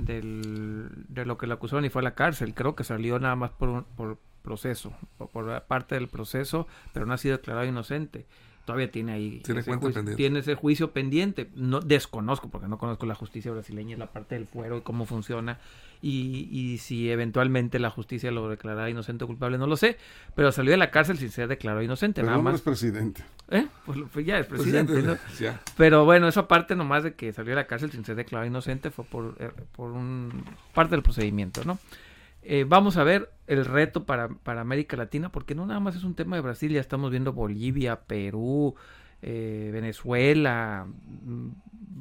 de 0.04 1.24
lo 1.24 1.38
que 1.38 1.46
le 1.46 1.54
acusaron 1.54 1.84
y 1.84 1.90
fue 1.90 2.02
a 2.02 2.04
la 2.04 2.14
cárcel. 2.14 2.54
Creo 2.54 2.74
que 2.74 2.84
salió 2.84 3.18
nada 3.18 3.36
más 3.36 3.50
por, 3.50 3.84
por 3.84 4.18
proceso, 4.42 4.92
por 5.16 5.62
parte 5.62 5.94
del 5.94 6.08
proceso, 6.08 6.66
pero 6.92 7.06
no 7.06 7.14
ha 7.14 7.18
sido 7.18 7.36
declarado 7.36 7.66
inocente 7.66 8.26
todavía 8.68 8.90
tiene 8.90 9.12
ahí 9.12 9.40
tiene, 9.42 9.60
ese 9.60 9.74
juicio, 9.76 10.04
tiene 10.14 10.38
ese 10.40 10.54
juicio 10.54 10.90
pendiente. 10.92 11.48
No 11.54 11.80
desconozco 11.80 12.50
porque 12.50 12.68
no 12.68 12.76
conozco 12.76 13.06
la 13.06 13.14
justicia 13.14 13.50
brasileña, 13.50 13.96
la 13.96 14.12
parte 14.12 14.34
del 14.34 14.46
fuero 14.46 14.76
y 14.76 14.80
cómo 14.82 15.06
funciona 15.06 15.58
y, 16.02 16.48
y 16.52 16.76
si 16.76 17.10
eventualmente 17.10 17.78
la 17.78 17.88
justicia 17.88 18.30
lo 18.30 18.46
declarará 18.50 18.90
inocente 18.90 19.24
o 19.24 19.26
culpable, 19.26 19.56
no 19.56 19.66
lo 19.66 19.78
sé, 19.78 19.96
pero 20.34 20.52
salió 20.52 20.70
de 20.70 20.76
la 20.76 20.90
cárcel 20.90 21.16
sin 21.16 21.30
ser 21.30 21.48
declarado 21.48 21.82
inocente, 21.82 22.20
pero 22.20 22.30
nada 22.30 22.42
más. 22.42 22.56
es 22.56 22.60
presidente. 22.60 23.24
¿Eh? 23.50 23.66
Pues, 23.86 23.98
pues, 24.12 24.26
ya 24.26 24.38
es 24.38 24.46
presidente, 24.46 25.18
Pero 25.76 26.04
bueno, 26.04 26.28
esa 26.28 26.46
parte 26.46 26.76
nomás 26.76 27.02
de 27.02 27.14
que 27.14 27.32
salió 27.32 27.50
de 27.50 27.56
la 27.56 27.66
cárcel 27.66 27.90
sin 27.90 28.04
ser 28.04 28.16
declarado 28.16 28.46
inocente 28.46 28.90
fue 28.90 29.04
por, 29.06 29.36
eh, 29.38 29.50
por 29.72 29.92
un 29.92 30.44
parte 30.74 30.94
del 30.94 31.02
procedimiento, 31.02 31.64
¿no? 31.64 31.78
Eh, 32.42 32.64
vamos 32.68 32.96
a 32.96 33.04
ver 33.04 33.30
el 33.46 33.64
reto 33.64 34.04
para, 34.04 34.28
para, 34.28 34.60
América 34.60 34.96
Latina, 34.96 35.30
porque 35.30 35.54
no 35.54 35.66
nada 35.66 35.80
más 35.80 35.96
es 35.96 36.04
un 36.04 36.14
tema 36.14 36.36
de 36.36 36.42
Brasil, 36.42 36.72
ya 36.72 36.80
estamos 36.80 37.10
viendo 37.10 37.32
Bolivia, 37.32 38.00
Perú, 38.00 38.74
eh, 39.22 39.70
Venezuela, 39.72 40.86
mm, 40.86 41.48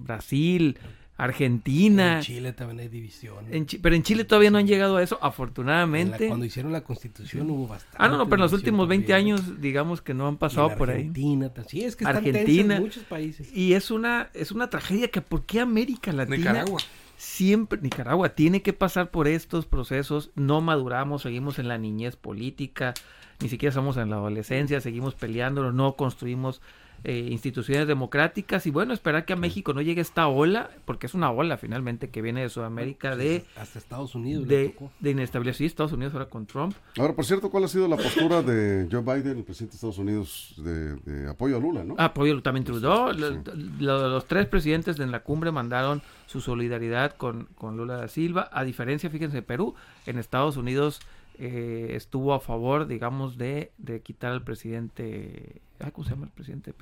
Brasil, 0.04 0.78
Argentina. 1.18 2.18
En 2.18 2.24
Chile 2.24 2.54
también 2.54 2.80
hay 2.80 2.90
división. 2.90 3.46
pero 3.82 3.96
en 3.96 4.04
Chile 4.04 4.24
todavía 4.24 4.52
no 4.52 4.60
han 4.60 4.68
llegado 4.68 4.98
a 4.98 5.04
eso, 5.04 5.18
afortunadamente. 5.22 6.28
cuando 6.28 6.46
hicieron 6.46 6.72
la 6.72 6.82
constitución 6.84 7.50
hubo 7.50 7.68
bastante. 7.68 7.98
Ah, 8.00 8.08
no, 8.08 8.18
no, 8.18 8.26
pero 8.26 8.36
en 8.36 8.42
los 8.42 8.54
últimos 8.54 8.88
20 8.88 9.14
años, 9.14 9.60
digamos 9.60 10.02
que 10.02 10.14
no 10.14 10.28
han 10.28 10.38
pasado 10.38 10.76
por 10.76 10.90
ahí. 10.90 11.08
Argentina, 11.08 11.52
sí, 11.68 11.84
es 11.84 11.96
que 11.96 12.04
están 12.04 12.18
Argentina, 12.18 12.76
en 12.76 12.82
muchos 12.82 13.04
países. 13.04 13.56
Y 13.56 13.74
es 13.74 13.92
una, 13.92 14.30
es 14.34 14.52
una 14.52 14.70
tragedia 14.70 15.10
que, 15.10 15.22
¿por 15.22 15.46
qué 15.46 15.60
América 15.60 16.14
Latina? 16.14 16.38
Nicaragua 16.38 16.80
siempre 17.18 17.80
Nicaragua 17.82 18.30
tiene 18.30 18.62
que 18.62 18.74
pasar 18.74 19.10
por 19.10 19.28
estos 19.28 19.66
procesos, 19.66 20.30
no 20.36 20.62
maduramos, 20.62 21.24
seguimos 21.24 21.58
en 21.58 21.68
la 21.68 21.80
niñez 21.80 22.16
política, 22.16 22.94
ni 23.39 23.50
siquiera 23.50 23.69
estamos 23.69 23.97
en 23.97 24.10
la 24.10 24.17
adolescencia, 24.17 24.82
seguimos 24.82 25.15
peleándolo, 25.15 25.71
no 25.71 25.95
construimos 25.95 26.62
eh, 27.04 27.28
instituciones 27.30 27.88
democráticas 27.88 28.65
y 28.65 28.71
bueno, 28.71 28.93
esperar 28.93 29.26
que 29.26 29.34
a 29.34 29.36
México 29.36 29.73
no 29.73 29.82
llegue 29.82 30.02
esta 30.02 30.28
ola, 30.28 30.71
porque 30.86 31.06
es 31.06 31.13
una 31.13 31.30
ola 31.30 31.58
finalmente 31.58 32.10
que 32.10 32.23
viene 32.23 32.41
de 32.41 32.50
Sudamérica 32.50 33.15
de... 33.15 33.45
Hasta 33.56 33.78
Estados 33.78 34.15
Unidos. 34.15 34.47
De, 34.47 34.73
de 35.00 35.12
inestabilidad, 35.12 35.56
sí, 35.56 35.65
Estados 35.65 35.93
Unidos 35.93 36.13
ahora 36.13 36.26
con 36.26 36.47
Trump. 36.47 36.76
Ahora, 36.97 37.13
por 37.13 37.26
cierto, 37.26 37.52
¿cuál 37.52 37.65
ha 37.65 37.67
sido 37.67 37.88
la 37.88 37.97
postura 37.97 38.41
de 38.41 38.88
Joe 38.91 39.02
Biden, 39.02 39.38
el 39.38 39.43
presidente 39.43 39.73
de 39.73 39.76
Estados 39.76 40.00
Unidos, 40.00 40.56
de, 40.58 41.30
apoyo 41.30 41.58
a 41.58 41.60
Lula, 41.60 41.84
no? 41.84 41.95
Apoyo 42.00 42.41
también 42.41 42.63
Trudeau. 42.65 43.13
los 43.13 44.26
tres 44.26 44.47
presidentes 44.47 44.97
de 44.97 45.06
la 45.06 45.19
cumbre 45.19 45.52
mandaron 45.52 46.02
su 46.26 46.41
solidaridad 46.41 47.15
con, 47.15 47.47
con 47.56 47.78
Lula 47.78 47.97
da 47.97 48.08
Silva. 48.08 48.50
A 48.52 48.63
diferencia, 48.63 49.10
fíjense, 49.10 49.43
Perú, 49.43 49.76
en 50.08 50.17
Estados 50.17 50.58
Unidos 50.58 51.00
eh, 51.39 51.91
estuvo 51.95 52.34
a 52.34 52.39
favor, 52.39 52.88
digamos, 52.88 53.38
de, 53.38 53.71
de 53.78 54.02
quitar 54.02 54.32
al 54.32 54.43
presidente. 54.43 55.62
¿Cómo 55.93 56.04
se 56.04 56.10
llama 56.15 56.26
el 56.26 56.32
presidente 56.32 56.73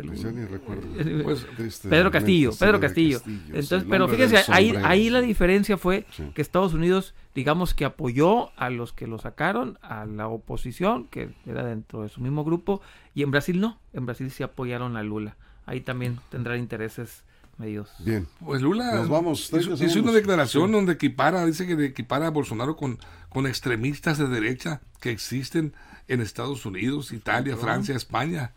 recuerdo. 0.48 0.88
Pues, 1.24 1.46
Pedro 1.90 2.12
Castillo, 2.12 2.52
Pedro 2.58 2.80
Castillo. 2.80 3.20
Entonces, 3.48 3.86
pero 3.90 4.08
fíjense, 4.08 4.38
ahí, 4.48 4.74
ahí 4.84 5.10
la 5.10 5.20
diferencia 5.20 5.78
fue 5.78 6.06
que 6.34 6.42
Estados 6.42 6.74
Unidos, 6.74 7.14
digamos 7.34 7.74
que 7.74 7.84
apoyó 7.84 8.52
a 8.58 8.70
los 8.70 8.94
que 8.94 9.08
lo 9.08 9.20
sacaron, 9.20 9.78
a 9.82 10.06
la 10.06 10.30
oposición, 10.30 11.08
que 11.08 11.32
era 11.46 11.66
dentro 11.66 12.04
de 12.04 12.10
su 12.10 12.22
mismo 12.22 12.46
grupo, 12.46 12.82
y 13.14 13.24
en 13.24 13.32
Brasil 13.32 13.60
no, 13.60 13.78
en 13.92 14.06
Brasil 14.06 14.32
sí 14.32 14.44
apoyaron 14.44 14.96
a 14.96 15.04
Lula. 15.04 15.36
Ahí 15.66 15.82
también 15.82 16.20
tendrán 16.30 16.60
intereses 16.60 17.26
medios. 17.58 17.90
Bien. 18.00 18.28
Pues 18.44 18.62
Lula 18.62 18.96
Nos 18.96 19.10
vamos, 19.10 19.52
hizo, 19.52 20.00
una 20.02 20.12
declaración 20.12 20.72
donde 20.72 20.94
equipara, 20.94 21.46
dice 21.46 21.66
que 21.66 21.86
equipara 21.86 22.28
a 22.28 22.30
Bolsonaro 22.30 22.76
con, 22.76 23.00
con 23.30 23.48
extremistas 23.48 24.18
de 24.18 24.28
derecha 24.28 24.82
que 25.00 25.12
existen 25.12 25.74
enEstados 26.08 26.66
Unidos, 26.66 27.12
Italia, 27.12 27.58
Francia, 27.58 27.96
España. 27.96 28.54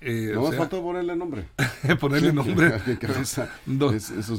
Eh, 0.00 0.30
no 0.32 0.42
más 0.42 0.54
falta 0.54 0.80
ponerle 0.80 1.16
nombre. 1.16 1.48
ponerle 2.00 2.32
nombre. 2.32 2.80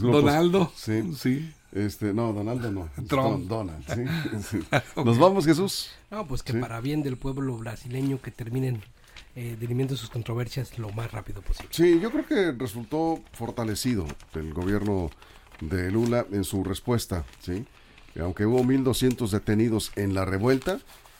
Donaldo. 0.01 0.71
Sí. 0.75 1.13
sí. 1.15 1.53
Este, 1.71 2.13
no, 2.13 2.33
Donaldo 2.33 2.71
no. 2.71 2.89
Trump. 3.07 3.47
Donald, 3.47 3.83
¿sí? 3.93 4.59
Nos 5.03 5.19
vamos, 5.19 5.45
Jesús. 5.45 5.91
No, 6.09 6.25
pues 6.27 6.41
que 6.41 6.53
para 6.53 6.81
bien 6.81 7.03
del 7.03 7.17
pueblo 7.17 7.57
brasileño 7.57 8.19
que 8.21 8.31
terminen 8.31 8.81
eh, 9.35 9.55
dirimiendo 9.59 9.95
sus 9.95 10.09
controversias 10.09 10.77
lo 10.77 10.89
más 10.91 11.11
rápido 11.11 11.41
posible. 11.41 11.69
Sí, 11.71 11.99
yo 11.99 12.11
creo 12.11 12.25
que 12.25 12.51
resultó 12.51 13.21
fortalecido 13.33 14.05
el 14.33 14.53
gobierno 14.53 15.09
de 15.61 15.91
Lula 15.91 16.25
en 16.31 16.43
su 16.43 16.63
respuesta, 16.63 17.25
¿sí? 17.39 17.65
Aunque 18.19 18.45
hubo 18.45 18.63
1.200 18.63 19.29
detenidos 19.29 19.91
en 19.95 20.13
la 20.13 20.25
revuelta, 20.25 20.79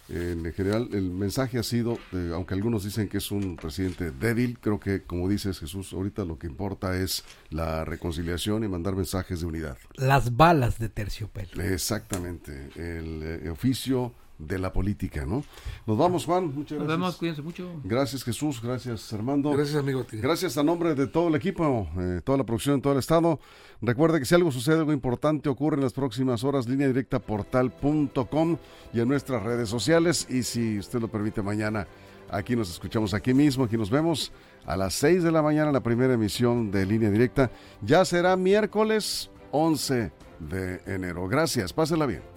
en 0.10 0.52
general 0.54 0.89
el 0.91 1.12
mensaje 1.12 1.60
ha 1.60 1.63
sido, 1.63 2.00
eh, 2.13 2.32
aunque 2.34 2.56
algunos 2.56 2.84
dicen 2.84 3.08
que 3.08 3.19
es 3.19 3.32
un 3.32 3.56
presidente 3.56 4.12
débil, 4.12 4.58
creo 4.60 4.80
que 4.80 5.04
como 5.04 5.30
dices 5.30 5.60
Jesús, 5.60 5.93
ahorita 5.93 6.26
lo 6.26 6.39
que 6.39 6.48
importa 6.48 6.98
es 6.98 7.24
la 7.52 7.86
reconciliación 7.86 8.63
y 8.63 8.67
mandar 8.67 8.95
mensajes 8.95 9.41
de 9.41 9.45
unidad. 9.45 9.78
Las 9.95 10.36
balas 10.36 10.80
de 10.80 10.89
terciopelo. 10.89 11.62
Exactamente, 11.62 12.69
el 12.76 13.22
eh, 13.24 13.50
oficio 13.50 14.13
de 14.39 14.58
la 14.58 14.71
política, 14.71 15.25
¿no? 15.25 15.43
Nos 15.86 15.97
vamos, 15.97 16.25
Juan. 16.25 16.45
Muchas 16.45 16.78
gracias. 16.78 16.80
Nos 16.80 16.88
vemos, 16.88 17.17
cuídense 17.17 17.41
mucho. 17.41 17.69
Gracias, 17.84 18.23
Jesús. 18.23 18.62
Gracias, 18.62 19.12
Armando. 19.13 19.52
Gracias, 19.52 19.75
amigo. 19.75 20.06
Gracias 20.12 20.58
a 20.58 20.63
nombre 20.63 20.95
de 20.95 21.08
todo 21.08 21.28
el 21.28 21.36
equipo, 21.36 21.88
eh, 21.99 22.21
toda 22.23 22.38
la 22.38 22.45
producción 22.45 22.75
en 22.75 22.82
todo 22.82 22.93
el 22.93 22.99
estado. 22.99 23.39
Recuerde 23.82 24.19
que 24.19 24.25
si 24.25 24.36
algo 24.36 24.52
sucede, 24.52 24.80
algo 24.80 24.93
importante 24.93 25.49
ocurre 25.49 25.75
en 25.75 25.84
las 25.84 25.93
próximas 25.93 26.43
horas, 26.43 26.67
línea 26.67 26.88
directa 26.88 27.19
portal.com 27.19 28.58
y 28.93 28.99
en 29.02 29.08
nuestras 29.08 29.43
redes 29.43 29.69
sociales. 29.69 30.25
Y 30.30 30.43
si 30.43 30.80
usted 30.80 30.99
lo 30.99 31.10
permite, 31.10 31.41
mañana 31.41 31.86
aquí 32.32 32.56
nos 32.56 32.69
escuchamos 32.69 33.13
aquí 33.13 33.34
mismo, 33.34 33.65
aquí 33.65 33.78
nos 33.78 33.89
vemos 33.89 34.32
a 34.65 34.78
las 34.78 34.93
6 34.95 35.23
de 35.23 35.32
la 35.32 35.41
mañana, 35.41 35.71
la 35.71 35.82
primera 35.82 36.13
emisión 36.13 36.71
de 36.71 36.86
línea 36.86 37.10
directa. 37.10 37.52
Ya 37.82 38.06
será 38.06 38.38
miércoles 38.38 39.30
11 39.52 40.12
de 40.39 40.82
enero. 40.86 41.28
Gracias, 41.28 41.73
pásela 41.73 42.06
bien. 42.06 42.28